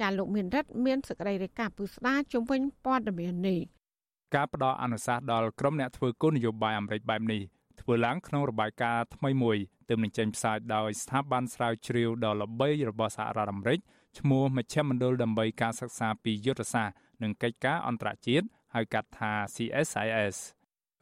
[0.00, 3.60] ចាលោកមានរិទ្ធមានសេចក្តីរាយការណ៍ពឹស្ដាជំវិញព័ត៌មាននេះ
[4.34, 7.42] ការផ្ដល់អនុសាសន៍ដល់ក្រុមអ្នកធ្វើគោលនយោបាយអាមេរិកបែបនេះ
[7.80, 9.58] ធ្វើឡើងក្នុងរបាយការណ៍ថ្មីមួយ
[9.88, 13.80] ទើបនឹងចេញផ្សាយដោយស្ថាប័នស្រាវជ្រាវដ៏ល្បីរបស់សហរដ្ឋអាមេរិក
[14.18, 20.36] ឈ្មោះមជ្ឈមណ្ឌលដើម្បីការសិក្សាពីយុទ្ធសាស្ត្រនិងកិច្ចការអន្តរជាតិហៅកាត់ថា CSIS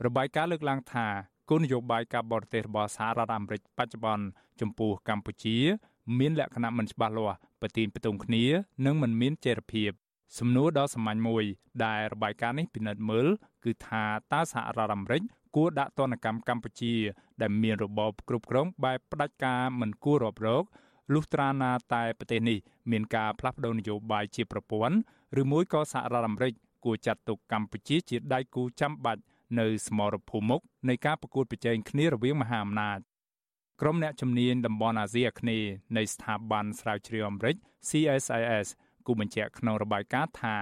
[0.04, 1.06] របាយការណ៍លើកឡើងថា
[1.48, 4.24] គោលនយោបាយការបរទេសរបស់សហរដ្ឋអាមេរិកបច្ចុប្បន្ន
[4.60, 5.56] ចំពោះកម្ពុជា
[6.18, 8.44] មានលក្ខណៈមិនច្បាស់លាស់ប្រទីនផ្ទុំគ្នា
[8.86, 9.90] និងមិនមានចីរភាព
[10.38, 11.44] សំណួរដ៏សាមញ្ញមួយ
[11.84, 13.26] ដែលរបាយការណ៍នេះពិនិត្យមើល
[13.64, 15.22] គឺថាតើសហរដ្ឋអាមេរិក
[15.56, 16.94] គួរដាក់ទណ្ឌកម្មកម្ពុជា
[17.40, 20.64] ដែលមានរបបគ្រប់គ្រងបែបផ្ដាច់ការមិនគួររាប់រក
[21.12, 22.58] លុះត្រាណាតែប្រទេសនេះ
[22.90, 24.96] មានការផ្លាស់ប្តូរនយោបាយជាប្រព័ន្ធ
[25.40, 26.52] ឬមួយក៏សហរដ្ឋអាមេរិក
[26.84, 29.22] គួរចាត់ទុកកម្ពុជាជាដៃគូចាំបាច់
[29.60, 32.98] នៅសមរភូមិមុខនៃការប្រកួតប្រជែងគ្នារវាងមហាអំណាច
[33.80, 37.56] ក្រុមអ្នកជំនាញតំបន់អាស៊ីអាគ្នេយ៍នៃស្ថាប័នស្រាវជ្រាវអាមេរិក
[37.88, 38.68] CSIS
[39.06, 40.56] គូបញ្ជាក់ក្នុងរបាយការណ៍ថា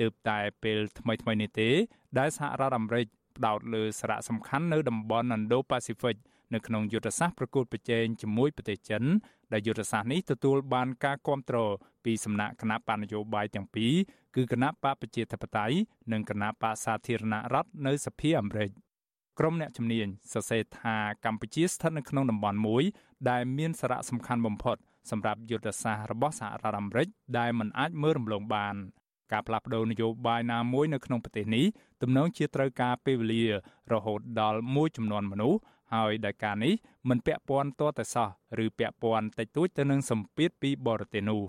[0.00, 1.70] ទើបតែពេលថ្មីៗនេះទេ
[2.18, 3.06] ដែលសហរដ្ឋអាមេរិក
[3.38, 6.16] ផ្ដោតលើសារៈសំខាន់នៅតំបន់ Indo-Pacific
[6.54, 9.02] នៅក្នុងយុទ្ធសាស្ត្រប្រកួតប្រជែងជាមួយប្រទេសចិន
[9.52, 11.70] ដែលយុទ្ធសាស្ត្រនេះទទួលបានការគ្រប់គ្រង
[12.04, 13.92] ពីសំណាក់គណៈបញ្ញយោបាយទាំងពីរ
[14.36, 15.76] គឺគណៈបកប្រជាធិបតេយ្យ
[16.12, 18.70] និងគណៈបកសាធារណរដ្ឋនៅសភាអាមេរិក
[19.38, 22.84] ក្រុមអ្នកជំនាញសរសេរថាកម្ពុជាស្ថិតនៅក្នុងតំបន់មួយ
[23.30, 24.76] ដែលមានសារៈសំខាន់បំផុត
[25.10, 27.08] សម្រាប់យុទ្ធសាស្ត្ររបស់សហរដ្ឋអាមេរិក
[27.38, 28.76] ដែលមិនអាចមើលរំលងបាន
[29.32, 31.64] ការផ្លាស់ប្តូរនយោបាយណាមួយនៅក្នុងប្រទេសនេះ
[32.02, 33.44] ទំនងជាត្រូវការពេលវេលា
[33.92, 35.58] រហូតដល់មួយចំនួនមនុស្ស
[35.94, 36.74] ហើយដោយការនេះ
[37.08, 38.28] មិនពាក់ព័ន្ធទាល់តែសោះ
[38.64, 41.42] ឬពាក់ព័ន្ធតិចតួចទៅនឹងសម្ពាធពីបរទេសនោះ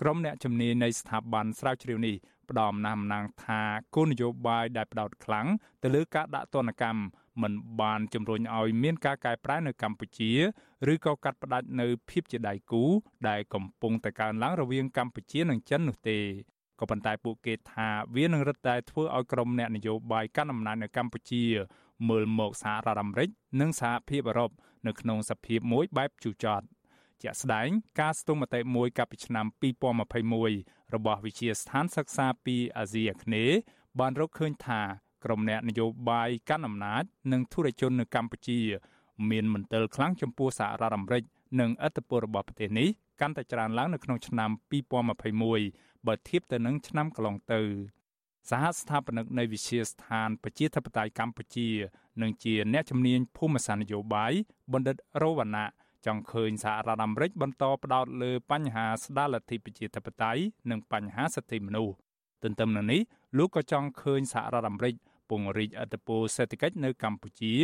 [0.00, 2.16] ក្រុមអ្នកជំនាញនៃស្ថាប័នស្រាវជ្រាវនេះ
[2.50, 3.60] ផ្ដំណាស់អំណាងថា
[3.94, 5.46] គោលនយោបាយដែលផ្ដោតខ្លាំង
[5.82, 7.02] ទៅលើការដាក់ទណ្ឌកម្ម
[7.42, 10.32] មិនបានជំរុញឲ្យមានការកែប្រែនៅកម្ពុជា
[10.92, 12.84] ឬក៏កាត់ផ្ដាច់នៅភាពជាដៃគូ
[13.28, 16.18] ដែលកំពុងតែកើនឡើងរវាងកម្ពុជានិងចិននោះទេ
[16.80, 21.44] ក៏ប៉ុន្តែពួកគេថាវានឹងរឹតតែធ្វើឲ្យក្រុមអ្នកនយោបាយកាន់អំណាចនៅកម្ពុជា
[22.08, 23.28] មើលមកសហរដ្ឋអាមេរិក
[23.60, 24.50] និងសហភាពអឺរ៉ុប
[24.86, 26.66] នៅក្នុងសភាពមួយបែបជូរចត់
[27.22, 27.68] ជាក់ស្ដែង
[28.00, 29.46] ការស្ទង់មតិមួយកាលពីឆ្នាំ
[30.18, 33.56] 2021របស់វិទ្យាស្ថានសិក្សាពីអាស៊ីអាគ្នេយ៍
[34.00, 34.80] បានរកឃើញថា
[35.24, 38.60] ក្រុមអ្នកនយោបាយកាន់អំណាចនិងធុរជននៅកម្ពុជា
[39.30, 41.22] មានមន្ទិលខ្លាំងចំពោះសហរដ្ឋអាមេរិក
[41.60, 42.88] និងឥទ្ធិពលរបស់ប្រទេសនេះ
[43.20, 44.50] កាន់តែច្រើនឡើងនៅក្នុងឆ្នាំ
[45.20, 47.60] 2021 បើធៀបទៅនឹងឆ្នាំកន្លងទៅ
[48.50, 51.68] សហស្ថាបនិកនៃវិទ្យាស្ថានប្រជាធិបតេយ្យកម្ពុជា
[52.22, 54.32] និងជាអ្នកជំនាញភូមិសាស្ត្រនយោបាយ
[54.72, 55.68] បណ្ឌិតរវណ្ណៈ
[56.06, 60.40] ចង់ឃើញសហរដ្ឋអាមេរិកបន្តផ្ដោតលើបញ្ហាស្ដារលទ្ធិប្រជាធិបតេយ្យ
[60.70, 61.94] និងបញ្ហាសិទ្ធិមនុស្ស
[62.42, 63.00] ទន្ទឹមនឹងនេះ
[63.38, 64.94] លោកក៏ចង់ឃើញសហរដ្ឋអាមេរិក
[65.30, 67.54] ពង្រីកអធិបតេយ្យសេដ្ឋកិច្ចនៅកម្ពុជា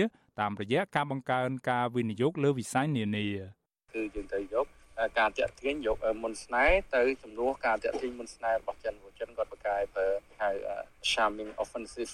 [0.40, 3.26] តាមរយៈការបង្កើនការវិនិយោគលើវិស័យនានា
[3.94, 4.66] គឺយើងត្រូវយក
[5.18, 10.06] ការតាក់ទាញយកមុនស្នេហ៍ទៅជំនួសការតាក់ទាញមុនស្នេហ៍របស់ចិនព្រោះចិនគាត់បកកែប្រើ
[10.40, 10.50] ហៅ
[11.12, 12.12] charming offensive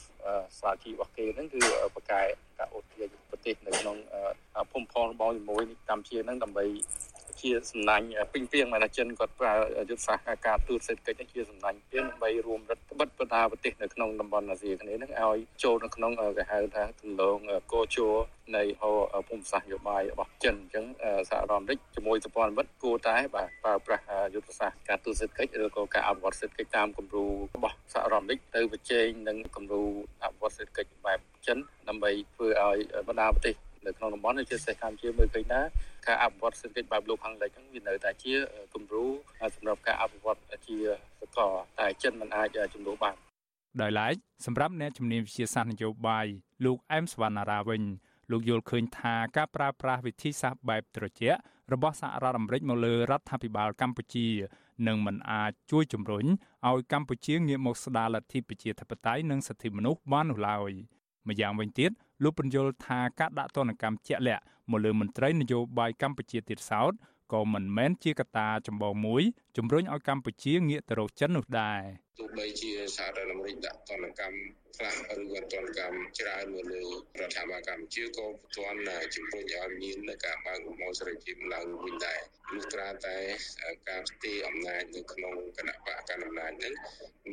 [0.57, 1.61] strategy របស់គេហ្នឹងគឺ
[1.97, 2.23] បកកែ
[2.59, 3.97] ការអូសទាញប្រទេសនៅក្នុង
[4.73, 6.65] ភូមិផងរបស់ជាមួយកម្ពុជាហ្នឹងដើម្បី
[7.43, 9.55] ជាសំណាញ់ពេញពីងមកចិនគាត់ប្រើ
[9.89, 17.39] យុទ្ធសាស្ត្រការទូតសេដ្ឋកិច្ចជាសំណាញ់ពីងដើម្បីរួមរដ្ឋបិទបណ្ដាប្រទេសនៅក្នុងតំបន់អាស៊ីគ្នានឹងឲ្យចូលនៅក្នុងគេហៅថាទម្លង
[17.73, 18.09] កោជោ
[18.57, 18.63] នៃ
[19.29, 20.85] ភូមិសាស្ត្រនយោបាយរបស់ចិនអញ្ចឹង
[21.29, 27.25] សហរដ្ឋអាមេរិកជាមួយសម្ព័ន្ធមិត្តគួរតែបាទប្រើប្រាស់យុទ្ធសាស្ត្រការទូតសេដ្ឋកិច្ចឬក៏ការអភិវឌ្ឍសេដ្ឋកិច្ចតាមគំរូ
[27.57, 29.83] របស់សហរដ្ឋអាមេរិកទៅប្រជែងនឹងគំរូ
[30.23, 32.79] អភិវឌ្ឍសេដ្ឋកិច្ចបែបចិនដើម្បីធ្វើឲ្យ
[33.09, 33.55] បណ្ដាប្រទេស
[33.87, 35.61] នៅក្នុងតំបន់ជាពិសេសកម្ពុជាមើលឃើញថា
[36.07, 38.35] ការអភិវឌ្ឍសេដ្ឋកិច្ចបែបលោកខាងលិចហ្នឹងវានៅតែជា
[38.75, 39.05] គំរូ
[39.57, 40.77] សម្រាប់ការអភិវឌ្ឍជា
[41.21, 43.17] សកលតែចិនមិនអាចជំនួសបាន
[43.81, 44.15] ដោយឡែក
[44.47, 46.27] សម្រាប់អ្នកជំនាញវិទ្យាសាស្ត្រនយោបាយ
[46.65, 47.83] លោកអែមសវណ្ណារាវិញ
[48.31, 51.39] លោកយល់ឃើញថាការប្រើប្រាស់វិធីសាស្ត្របែបត្រជាក់
[51.73, 54.29] របស់សហរដ្ឋអាមេរិកមកលើរដ្ឋាភិបាលកម្ពុជា
[54.89, 56.25] នឹងមិនអាចជួយជំរុញ
[56.69, 60.71] ឲ្យកម្ពុជាងាកមកស្ដារលទ្ធិប្រជាធិបតេយ្យនិងសិទ្ធិមនុស្សបាននោះឡើយ
[61.29, 61.91] ម្យ៉ាងវិញទៀត
[62.23, 66.93] លោកបញ្យល់ថាការដាក់ទណ្ឌកម្មជាក់លាក់មកលើមន្ត្រីនយោបាយកម្ពុជាទៀតសោត
[67.33, 69.23] ក៏មិនមែនជាកត្តាចម្បងមួយ
[69.57, 71.81] ជំរុញឲ្យកម្ពុជាងាកទៅរកចិននោះដែរ
[72.21, 74.39] ទោះបីជាសហរដ្ឋអាមេរិកដាក់ទណ្ឌកម្ម
[74.77, 76.83] ខ្លះឬក៏ទណ្ឌកម្មច្រើនមកលើ
[77.21, 78.81] រដ្ឋាភិបាលកម្ពុជាក៏ពុទាន់
[79.15, 82.21] ជំរុញឲ្យមានការបើកលំហសេរីភាពឡើងវិញដែរ
[82.55, 83.17] លុះត្រាតែ
[83.89, 86.75] ការផ្ទេរអំណាចនៅក្នុងគណៈបកកណ្ដាលអំណាចនឹង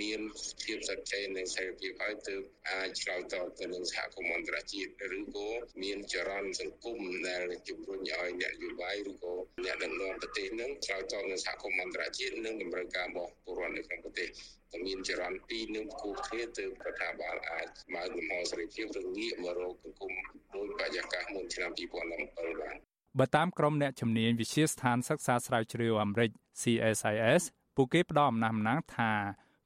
[0.01, 0.19] មាន
[0.63, 5.47] ភាពសច្ចេនិងសេរីភាពហើយទើបអាចឆ្លើយតបទៅនឹងសហគមន៍អន្តរជាតិឬក៏
[5.83, 9.33] មានចរន្តសង្គមដែលជំរុញឲ្យអ្នកនយោបាយឬក៏
[9.65, 20.13] អ្នកដឹកនាំប្រទេសនឹងឆ្លើយតបនឹងសហគមន៍អន្តរជាតិនិងតម្រូវការរបស់ពលរដ្ឋនៅក្នុងប្រទេសតែ មានចរន្តពីរនឹងគូគ្នាទៅរដ្ឋាភិបាលអាចបើកលំហសេរីភាពឬងាកមករកសង្គម
[20.55, 22.75] ដោយបរិយាកាសមុនឆ្នាំ2017បាន
[23.19, 26.29] បើតាមក្រុមអ្នកជំនាញវិទ្យាស្ថានសិក្សាស្រាវជ្រាវអាមេរិក
[26.61, 27.43] CSIS
[27.75, 29.11] ពួកគេផ្ដល់អំណះអំណាងថា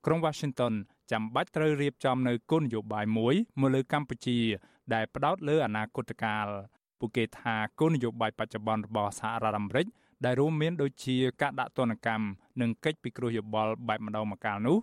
[0.05, 0.73] ក្រុង Washington
[1.11, 4.39] ចាំបាច់ត្រូវរៀបចំនៅគោលនយោបាយមួយមកលើកម្ពុជា
[4.93, 6.47] ដែលផ្ដោតលើអនាគតកាល
[6.99, 9.85] ពួកគេថាគោលនយោបាយបច្ចុប្បន្នរបស់សហរដ្ឋអាមេរិក
[10.25, 12.25] ដែលរួមមានដូចជាការដាក់ទណ្ឌកម្ម
[12.61, 14.77] និងកិច្ចពិគ្រោះយោបល់បែបម្ដងម្កាលនោះ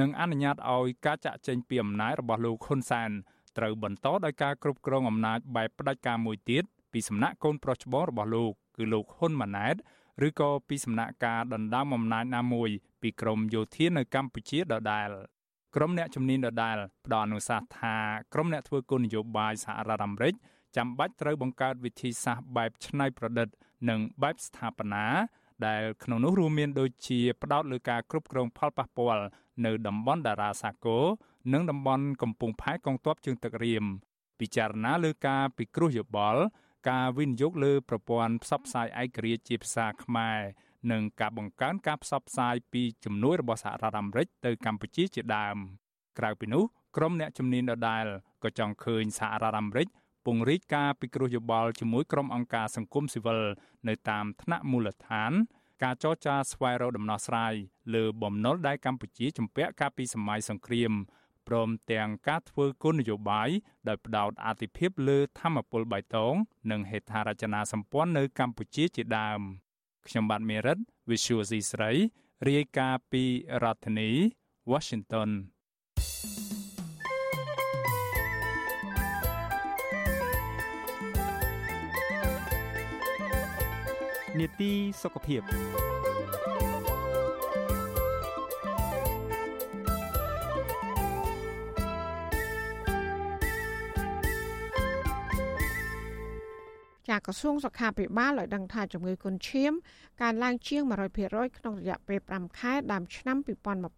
[0.00, 3.10] នឹងអនុញ្ញាតឲ្យការចាក់ចែងពីអំណាចរបស់លោកហ៊ុនសែន
[3.58, 9.76] ត្រូវបន្តដោយការគ្រប់គ្រងអំណាចបែបផ្ដាច់ការមួយទៀតពីសំណាក់កូនប្រុសច្បងរបស់លោកគឺលោកហ៊ុនម៉ាណែត
[10.26, 12.70] ឬក៏ពីសំណាក់ការដណ្ដើមអំណាចណាមួយ
[13.02, 15.10] ពីក្រមយោធានៅកម្ពុជាដដែល
[15.74, 16.76] ក្រុមអ្នកជំនាញដដែល
[17.06, 17.96] ផ្ដល់អនុសាសន៍ថា
[18.34, 20.34] ក្រុមអ្នកធ្វើគោលនយោបាយសហរដ្ឋអាមេរិក
[20.76, 23.48] ចាំបាច់ត្រូវបង្កើតវិធីសាស្ត្របែបច្នៃប្រឌិត
[23.88, 25.06] និងបែបស្ថាបនា
[25.66, 29.24] ដែលក្នុងនោះរួមមានដូចជាផ្ដោតលើការគ្រប់គ្រងផលប៉ះពាល់
[29.64, 31.04] នៅតំបន់តារាសាគរ
[31.52, 33.84] និងតំបន់កំពង់ផែកងទ័ពជើងទឹករៀម
[34.40, 36.42] ពិចារណាលើការពិគ្រោះយោបល់
[36.90, 40.38] ការវិនិយោគលើប្រព័ន្ធផ្សព្វផ្សាយឯករាជ្យជាភាសាខ្មែរ
[40.90, 45.56] និងការបង្កើនការផ្សព្វផ្សាយពីជំនួយរបស់សហរដ្ឋអាមេរិកទៅកម្ពុជាជាដើម
[46.18, 46.62] ក្រៅពីនោះ
[46.96, 48.06] ក្រុមអ្នកជំនាញដដែល
[48.44, 49.86] ក៏ចង់ឃើញសហរដ្ឋអាមេរិក
[50.26, 53.40] ពង្រីកការពិគ្រោះយោបល់ជាមួយក្រុមអង្គការសង្គមស៊ីវិល
[53.88, 55.32] នៅតាមថ្នាក់មូលដ្ឋាន
[55.82, 57.54] ការចរចាស្វែងរកដំណោះស្រាយ
[57.94, 60.92] លើបំណុលដែលកម្ពុជាជំពាក់កាលពីសម័យសង្គ្រាម
[61.48, 63.48] ព្រមទាំងការធ្វើគោលនយោបាយ
[63.88, 66.34] ដោយផ្ដោតអាទិភាពលើធម្មពលបៃតង
[66.70, 69.40] និងហេដ្ឋារចនាសម្ព័ន្ធនៅកម្ពុជាជាដើម
[70.06, 70.78] ខ្ញុំបាទមេរិត
[71.10, 71.90] Visual C ស្រី
[72.48, 73.24] រាយការណ៍ពី
[73.62, 74.10] រដ្ឋធានី
[74.72, 75.30] Washington
[84.40, 84.72] នេតិ
[85.02, 85.42] សុខភាព
[97.08, 99.72] ចាក្រសួងសុខាភិបាលឲ្យដឹងថាជំងឺគុនឈាម
[100.22, 100.82] កើនឡើងជាង
[101.20, 103.36] 100%ក្នុងរយៈពេល5ខែដើមឆ្នាំ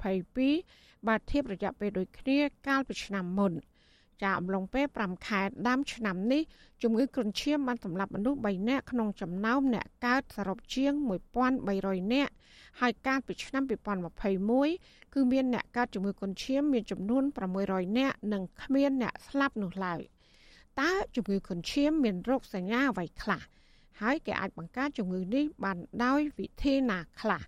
[0.05, 3.53] 2022បើធៀបរយៈពេលដូចគ្នាកាលពីឆ្នាំមុន
[4.23, 6.43] ចាអំឡុងពេល5ខែដើមឆ្នាំនេះ
[6.83, 10.93] ជំងឺគ្រុនឈាមបានសម្លាប់មនុស្ស3នាក់ក្នុងចំណោមអ្នកកើតសរុបជាង
[11.55, 12.33] 1300នាក់
[12.81, 13.63] ហើយកាលពីឆ្នាំ
[14.39, 17.23] 2021គឺមានអ្នកកើតជំងឺគ្រុនឈាមមានចំនួន
[17.61, 20.01] 600នាក់និងគ្មានអ្នកស្លាប់នោះឡើយ
[20.81, 23.43] តើជំងឺគ្រុនឈាមមានរោគសញ្ញាអ្វីខ្លះ
[24.01, 27.43] ហើយគេអាចបង្ការជំងឺនេះបានដោយវិធីណាខ្លះ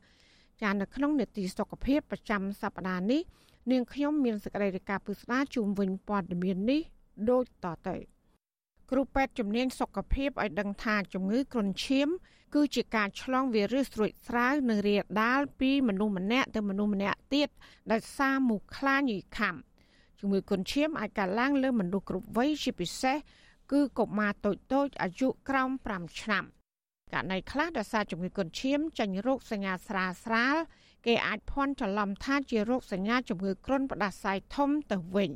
[0.63, 3.23] ចានៅក្នុងនេតិសុខភាពប្រចាំសប្តាហ៍នេះ
[3.71, 6.81] នាងខ្ញុំមានសេចក្តីរាយការណ៍ពិស្ដាជុំវិញព័ត៌មាននេះ
[7.31, 7.97] ដូចតទៅ
[8.91, 12.09] គ្រូពេទ្យជំនាញសុខភាពឲ្យដឹងថាជំងឺគ្រុនឈាម
[12.55, 17.49] គឺជាការឆ្លងវីរុសស្រួចស្រាវនិងរាលដាលពីមនុស្សម្នាក់ទៅមនុស្សម្នាក់ទៀត
[17.93, 19.57] ដោយសារមូសខ្លាញីខាំ
[20.21, 23.17] ជំងឺគ្រុនឈាមអាចកើតឡើងលើមនុស្សគ្រប់វ័យជាពិសេស
[23.73, 26.45] គឺកុមារតូចតូចអាយុក្រោម5ឆ្នាំ
[27.13, 30.57] ករណីខ្លះដោយសារជំងឺគ្រុនឈាមចាញ់រោគសញ្ញាស្រាលស្រាល
[31.07, 35.33] គេអាចភ័ន្តច្រឡំថាជារោគសញ្ញាជំងឺគ្រុនផ្ដាសាយធំទៅវិញ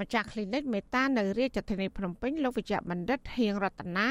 [0.00, 4.08] ម្ចាស់ clinic មេតានៅរាជធានីភ្នំពេញលោកវិជ្ជបណ្ឌិតហៀងរតនា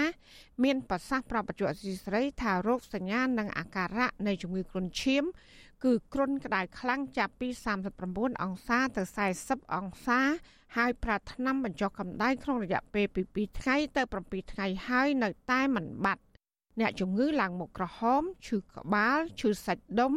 [0.63, 5.23] មានប្រសាសន៍ប្រាប់បច្ចុប្បន្នស៊ីស្រីថារោគសញ្ញានិងអាការៈនៃជំងឺគ្រុនឈាម
[5.83, 7.49] គឺគ្រុនក្តៅខ្លាំងចាប់ពី
[7.95, 9.03] 39អង្សាទៅ
[9.39, 10.19] 40អង្សា
[10.75, 16.23] ហើយប្រាថ្នាបញ្ចុះកម្ដៅក្នុងរយៈពេលពី2ថ្ងៃទៅ7ថ្ងៃហើយនៅតែមិនបាត់
[16.79, 20.13] អ្នកជំងឺឡើងមុខក្រហមឈឺក្បាលឈឺសាច់ដុំ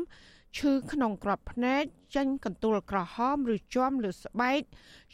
[0.57, 1.84] ឈឺក្នុងក្របភ្នែក
[2.16, 4.61] ចេញកន្ទួលក្រហមឬជាំលើស្បែក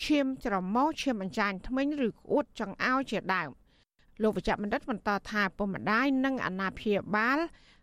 [0.05, 3.51] ឈាមច្រមុះឈាមអញ្ចាញធ្មេញឬក្អួតចង្អោរជាដើម
[4.22, 7.38] លោកវិជ្ជបណ្ឌិតបន្តថាពុកម្ដាយនិងអាណាព្យាបាល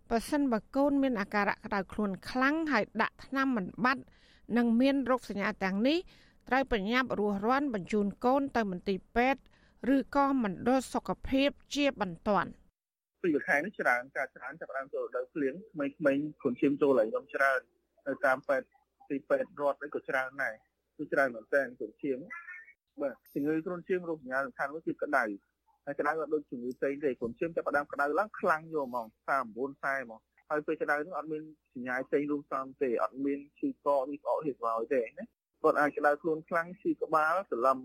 [0.10, 4.04] បើសិនបើកូនមានអាការៈក្តៅខ្លួនខ្លាំងហើយដាក់ថ្នាំមិនបាត់
[4.58, 5.98] និងមានរោគសញ្ញាទាំងនេះ
[6.48, 9.42] ត្រូវប្រញាប់រស់រាន់បញ្ជូនកូនទៅមន្ទីរពេទ្យ
[9.96, 12.50] ឬក៏មណ្ឌលសុខភាពជាបន្ទាន់
[13.24, 17.60] ពីខែនេះច្រើនការច្រើនចាប់ដើមចូលដល់ភ្លៀងក្មេងៗខ្លួនឈាមចូលហើយខ្ញុំច្រើន
[18.08, 18.68] នៅតាមពេទ្យ
[19.10, 20.56] ទីពេទ្យរដ្ឋនេះក៏ច្រើនដែរ
[20.98, 22.20] គឺច្រើនមែនតើខ្លួនឈាម
[23.02, 25.24] បាទជំងឺគ្រុនឈាមរោគសញ្ញាសំខាន់មួយគឺក្តៅ
[25.86, 31.44] ហើយក្តៅក៏ដូចជំងឺផ្សេងទេគ្រុនឈាមចាប់ដើមក្តៅឡើងខ្លាំងយកហ្មង39 40ហ្មងហើយពេលក្តៅនោះអត់មាន
[31.74, 35.26] សញ្ញាផ្សេងរួមផ្សំទេអត់មានឈឺកនេះក្អកហៀស្បើយទេណា
[35.64, 37.80] គាត់អាចក្តៅខ្លួនខ្លាំងឈឺក្បាលសន្លឹម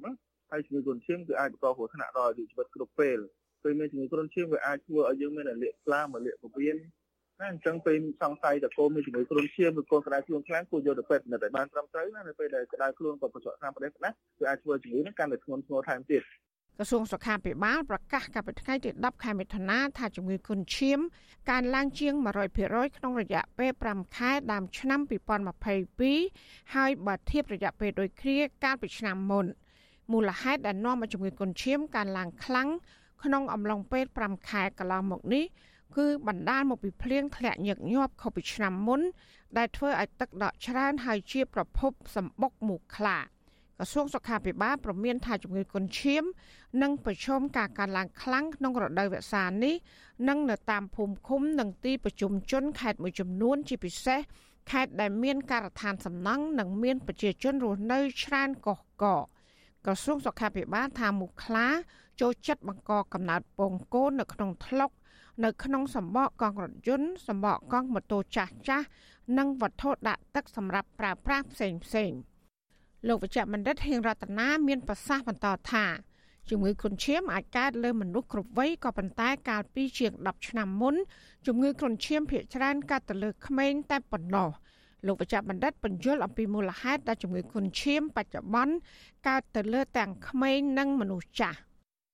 [0.51, 3.19] ហើយជំងឺគ្រុនឈាមគឺអាចបន្តគ្រោះថ្នាក់ដល់ជីវិតគ្រប់ពេល
[3.65, 6.77] ពេលមានជំងឺគ្រុនឈាមវាអាចធ្វើឲ្យយើងមានលាកស្លាមលាកពវៀន
[7.41, 16.23] ណាអញ្ចឹងពេលសង្ស័យតកូនមានជំងឺគ្រុនឈាមឬកូនក្តៅខ្លួនខ្លាំងគួរយកទៅពេទ្យនិតឲ្យបានត្រឹមត្រូវណានៅពេលដែលក្តៅខ្លួនគាត់បញ្ជាក់តាមប្រទេសណាគឺអាចធ្វើជំងឺនេះកាន់តែធ្ងន់ធ្ងរថែមទៀត
[16.79, 20.99] ក្រសួងសុខាភិបាលប្រកាសកាលពីថ្ងៃទី10ខែមិថុនាថាជំងឺគ្រុនឈាម
[21.51, 22.15] កើនឡើងជាង
[22.57, 25.01] 100%ក្នុងរយៈពេល5ខែដើមឆ្នាំ
[26.07, 29.47] 2022ហើយបើធៀបរយៈពេលដូចគ្នាកាលពីឆ្នាំមុន
[30.13, 32.69] មូលហេតុដែលនាំឲ្យជំងឺគ្រុនឈាមកើនឡើងខ្លាំង
[33.25, 35.45] ក្នុងអំឡុងពេល5ខែកន្លងមកនេះ
[35.97, 39.01] គឺបណ្ដាលមកពីភ្លៀងធ្លាក់ញឹកញាប់ខុសពីឆ្នាំមុន
[39.59, 43.19] ដែលធ្វើឲ្យទឹកដក់ច្រើនហើយជាប្រភពសម្បុកមូសខ្លា
[43.79, 46.25] ក្រសួងសុខាភិបាលប្រមានថាជំងឺកុនឈាម
[46.83, 49.75] នឹងប្រឈមការកើនឡើងខ្លាំងក្នុងរដូវវស្សានេះ
[50.29, 54.21] និងនៅតាមភូមិឃុំនិងទីប្រជុំជនខេត្តមួយចំនួន ជាពិសេស
[54.71, 59.07] ខេត្តដែលមានការដ្ឋានសំណង់និងមានប្រជាជនរស់នៅច្រើនកុះកក
[59.87, 61.67] ក្រសួងសុខាភិបាលថាមូសខ្លា
[62.21, 64.91] ចូលចិត្តបង្កកំណើតពងកូននៅក្នុងថ្លុក
[65.45, 68.87] នៅក្នុងសម្បកកង់រថយន្តសម្បកកង់ម៉ូតូចាស់ចាស់
[69.39, 72.11] និងវត្ថុដាក់ទឹកសម្រាប់ប្រើប្រាស់ផ្សេងផ្សេង
[73.09, 75.85] លោកវិជ្ជបណ្ឌិតហៀងរតនាមានប្រសាសន៍បន្តថា
[76.51, 80.95] ជំងឺគ្រុនឈាមអាចកើតលើមនុស្សគ្រប់វ័យក៏ប៉ុន្តែកាលពីជាង10ឆ្នាំមុន
[81.47, 84.49] ជំងឺគ្រុនឈាមភាគច្រើនកើតទៅលើក្មេងតែប៉ុណ្ណោះ
[85.07, 88.75] លោកវិជ្ជបណ្ឌិតបញ្យល់អំពីមូលហេតុដែលជំងឺគ្រុនឈាមបច្ចុប្បន្ន
[89.29, 91.59] កើតទៅលើទាំងក្មេងនិងមនុស្សចាស់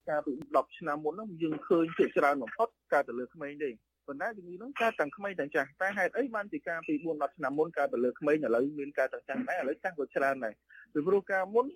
[0.09, 3.71] កាលពី10ឆ្នាំមុនហ្នឹងយើងឃើញជាច្រើនបំផុតកើតទៅលើក្មេងទេ
[4.07, 10.55] ប៉ុន្តែជំងឺហ្នឹងកើតទាំងក្មេងទាំងចាស់តែហេតុអីបានពីកាលពី4 10ឆ្នាំមុនកើតទៅលើក្មេងឥឡូវមានកើតទាំងចាស់ដែរឥឡូវចាស់ក៏ច្រើនដែរ
[10.93, 11.67] ពីព្រោះកាលមុន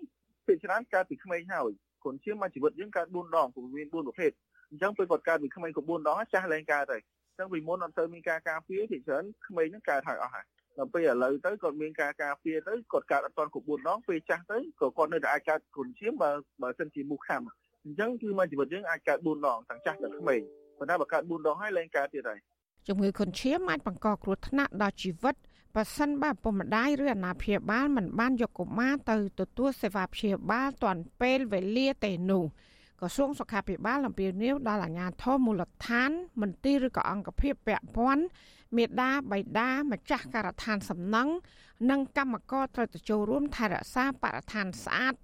[0.47, 1.73] ភាគច្រើនកើតពីក្មេងហើយ
[2.05, 4.31] គុនជាមកជីវិតយើងកើត4ដងព្រោះមាន4ប្រភេទ
[4.71, 10.45] អញ្ចឹងពេលគាត់កើតពីក្មេងក៏4ដងចាស់ឡើងកើតហើយអញ្ចឹងពីមុនអត់ទៅមានការការពារភាគច្រើនក្មេងហ្នឹងកើតហើយអស់ហើយ
[10.79, 16.31] ដល់ពេលឥឡូវទៅគាត់មានការការពារទៅគាត់កើតអត់ទាន់គ្រប់4ដងពេលចាស់ទៅក៏គាត់នៅតែអាចកើតគុនឈាមបើ
[16.63, 17.43] បើសិនជាមូសខាំ
[17.85, 20.41] អញ្ចឹងគឺមកជីវិតយើងអាចកើត4ដងទាំងចាស់ទាំងក្មេង
[20.79, 22.39] ប៉ុន្តែបើកើត4ដងហើយលែងកើតទៀតហើយ
[22.89, 25.35] ជំងឺគុនឈាមអាចបង្កគ្រោះថ្នាក់ដល់ជីវិត
[25.75, 32.45] បើសិនបើពុកម្ដាយឬអាណាព្យាបាលមិនបានយកកុមារទៅទទួលសេវាព្យាបាលទាន់ពេលវេលាទេនោះ
[33.01, 36.11] ក្រសួងសុខាភិបាលអំពាវនាវដល់អាជ្ញាធរមូលដ្ឋាន
[36.41, 38.25] មន្ទីរឬក៏អង្គភាពពាក់ព័ន្ធ
[38.77, 41.33] មេដាបៃតាម្ចាស់ការដ្ឋានសំណង់
[41.91, 45.15] និងកម្មករត្រូវទៅចូលរួមថែរក្សាបរិស្ថានស្អាត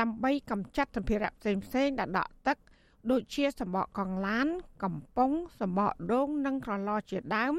[0.00, 2.56] ដើម្បីកម្ចាត់សម្ភារៈផ្សេងផ្សេងដែលដក់ទឹក
[3.10, 4.48] ដូចជាសម្បកកង់ឡាន
[4.84, 5.30] កំប៉ុង
[5.60, 7.54] សម្បកដូងនិងក្រឡជាដើម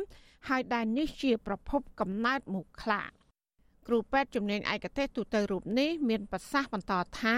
[0.47, 3.01] ហើយដែលនេះជាប្រភពកំណើតមូសខ្លា
[3.87, 7.35] គ្រូពេទ្យជំនាញឯកទេសទូទៅរូបនេះមានប្រសាសន៍បន្តថា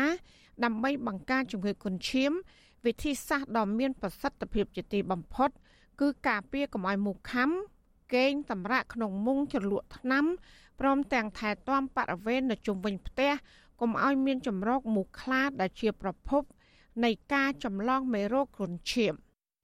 [0.64, 2.32] ដើម្បីបង្ការជំងឺគុនឈាម
[2.86, 5.50] វិធីសាស្ត្រដ៏មានប្រសិទ្ធភាពជាទីបំផុត
[6.02, 7.50] គឺការពារកុំឲ្យមូសខាំ
[8.16, 10.26] កេងតម្រាក់ក្នុងមុងជ្រលក់ថ្នាំ
[10.80, 13.32] ព្រមទាំងថែទាំបរិវេណនៅជុំវិញផ្ទះ
[13.80, 16.44] កុំឲ្យមានចម្រោកមូសខ្លាដែលជាប្រភព
[17.06, 19.14] នៃការចម្លងមេរោគគ្រុនឈាម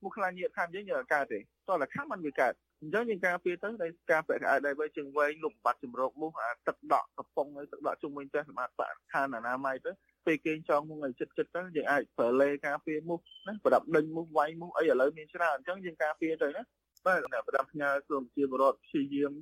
[0.04, 9.92] មូសខ្លាញៀតខាំយើងយើងកើតទេតោះតែខាំมันវាកើតអញ្ចឹងយើងការពារទៅដោយការពាក់កៅអៅដៃវិញជើងវែងលុបបាត់ចម្រោកមូសអាទឹកដក់កំប៉ុងទឹកដក់ជុំវិញផ្ទះសម្រាប់បរិស្ថានអនាម័យទៅ
[10.26, 16.64] ពេលគេចង់មុងឲ្យចិត្តចិត្តទៅយើងអាចប្រើលេការពារមូសណាប្រដាប់ដេញមូសវាយមូសអីឥឡូវមានច្រើនអញ្ចឹងយើងការពារទៅណា
[17.06, 19.34] បាទប្រដាប់ផ្ញើក្រមជាបរដ្ឋព្យាយាម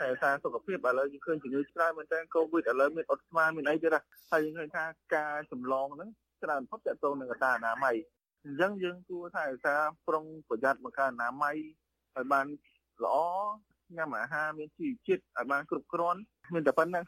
[0.00, 3.96] តែសារសុខភាពឥឡូវយើងឃើញជំងឺច្រើនមែនតើកូវីដឥឡូវមានអុតស្មាមានអីទៀត
[4.30, 4.84] ហើយយើងឃើញថា
[5.14, 6.10] ការចម្លងហ្នឹង
[6.42, 7.96] ច្រើនផុតតទៅនឹងកត្តាអនាម័យ
[8.44, 11.56] អញ្ចឹងយើងគួរថាឧស្សាហ៍ប្រុងប្រយ័ត្នមកការអនាម័យ
[12.16, 12.46] ឲ្យបាន
[13.04, 13.16] ល្អ
[13.96, 16.20] ញ៉ាំអាហារមានជីវជាតិឲ្យបានគ្រប់គ្រាន់
[16.54, 17.04] មានតែប៉ុណ្្នឹង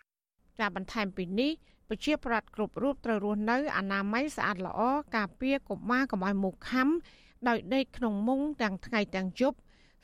[0.58, 1.52] ចាបន្ថែមពីនេះ
[1.88, 4.80] ប្រជាប្រដ្ឋគ្រប់រូបត្រូវរស់នៅអនាម័យស្អាតល្អ
[5.16, 6.88] ការពារកុមារកុំឲ្យមុខខំ
[7.48, 9.56] ដោយដេកក្នុងមុងទាំងថ្ងៃទាំងយប់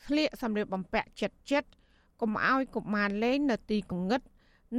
[0.05, 1.69] ស្លៀកសម្លៀកបំពាក់ចិត្តចិត្ត
[2.21, 4.23] កុំឲ្យកុមារលេងនៅទីកងឹត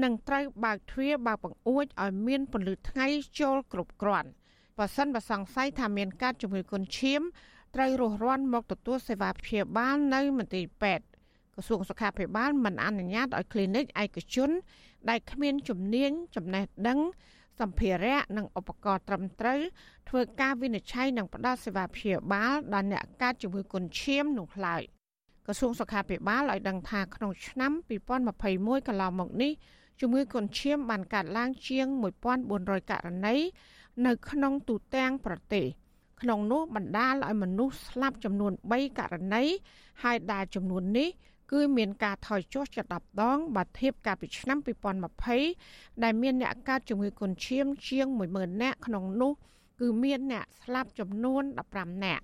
[0.04, 3.08] និងត្រូវបើកទ្វារបើកបង្អួចឲ្យមានពន្លឺថ្ងៃ
[3.40, 4.30] ចូលគ្រប់គ្រាន់
[4.78, 7.22] បើសិនបើសង្ស័យថាមានការជំងឺគុនឈាម
[7.76, 11.06] ត្រូវរស់រាន់មកទទួលសេវាព្យាបាលនៅមន្ទីរពេទ្យ
[11.54, 14.50] ក្រសួងសុខាភិបាលមិនអនុញ្ញាតឲ្យ clinic ឯកជន
[15.10, 17.00] ដែលគ្មានជំនាញចំណេះដឹង
[17.60, 19.60] សម្ភារៈនិងឧបករណ៍ត្រឹមត្រូវ
[20.10, 24.84] ធ្វើការវិនិច្ឆ័យនិងផ្តល់សេវាព្យាបាលដល់អ្នកកើតជំងឺគុនឈាមនោះឡើយ
[25.52, 27.72] ក្រសួងសុខាភិបាលឲ្យដឹងថាក្នុងឆ្នាំ
[28.30, 29.52] 2021កន្លងមកនេះ
[30.02, 31.86] ជំងឺគុនឈាមបានកើតឡើងជាង
[32.40, 33.36] 1400ករណី
[34.06, 35.66] នៅក្នុងទូទាំងប្រទេស
[36.22, 39.44] ក្នុងនោះបណ្ដាលឲ្យមនុស្សស្លាប់ចំនួន3ករណី
[40.04, 41.10] ហើយដែលចំនួននេះ
[41.52, 44.58] គឺមានការថយចុះជា10ដងបើធៀបកាលពីឆ្នាំ
[45.32, 49.32] 2020ដែលមានអ្នកកើតជំងឺគុនឈាមជាង10000នាក់ក្នុងនោះ
[49.80, 51.44] គឺមានអ្នកស្លាប់ចំនួន
[51.74, 52.24] 15នាក់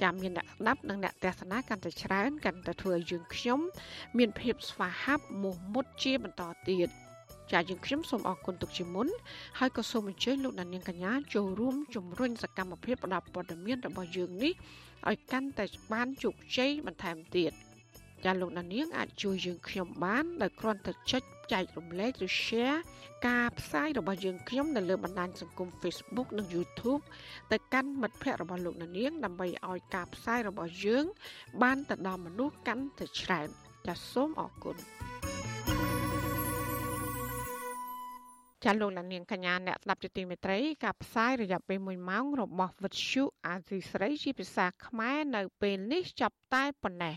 [0.00, 3.60] ចាំមានអ្នកស្ដាប់និងអ្នកទស្សនាកាន់តែច្រើនកាន់តែធ្វើឲ្យយើងខ្ញុំ
[4.18, 6.88] មានភាពស្វាហាប់មោះមុតជាបន្តទៀត
[7.52, 9.08] ចាយើងខ្ញុំសូមអរគុណទុកជាមុន
[9.58, 14.52] ហើយក៏សូមអញ្ជើញលោកដានៀងកញ្ញាចូលរួមជំរុញសកម្មភាពផ្តល់ព័ត៌មានរបស់យើងនេះ
[15.08, 17.52] ឲ្យកាន់តែបានជោគជ័យបន្ថែមទៀត។
[18.24, 21.22] ចាលោកណានៀងអាចជួយយើងខ្ញុំបានដោយគ្រាន់តែចុច
[21.52, 22.78] ចែករំលែកឬ share
[23.28, 27.02] ការផ្សាយរបស់យើងខ្ញុំនៅលើបណ្ដាញសង្គម Facebook និង YouTube
[27.52, 31.04] ទៅកាន់មិត្តភ័ក្តិរបស់លោកណានៀងដើម្បីឲ្យការផ្សាយរបស់យើង
[31.62, 33.48] បានទៅដល់មនុស្សកាន់តែច្រើន
[33.86, 34.76] ចាសសូមអរគុណ
[38.64, 47.16] ចាលោកលានកញ្ញាអ្នកស្ដាប់ជាទីមេត្រីការផ្សាយរយៈពេល1ម៉ោងរបស់វិទ្យុអាស៊ីស្រីជាភាសាខ្មែរនៅពេលនេះចាប់តែប៉ុណ្ណេះ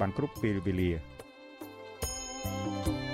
[0.00, 0.90] បានគ្រប់ពេលវេលា
[2.44, 3.13] thank you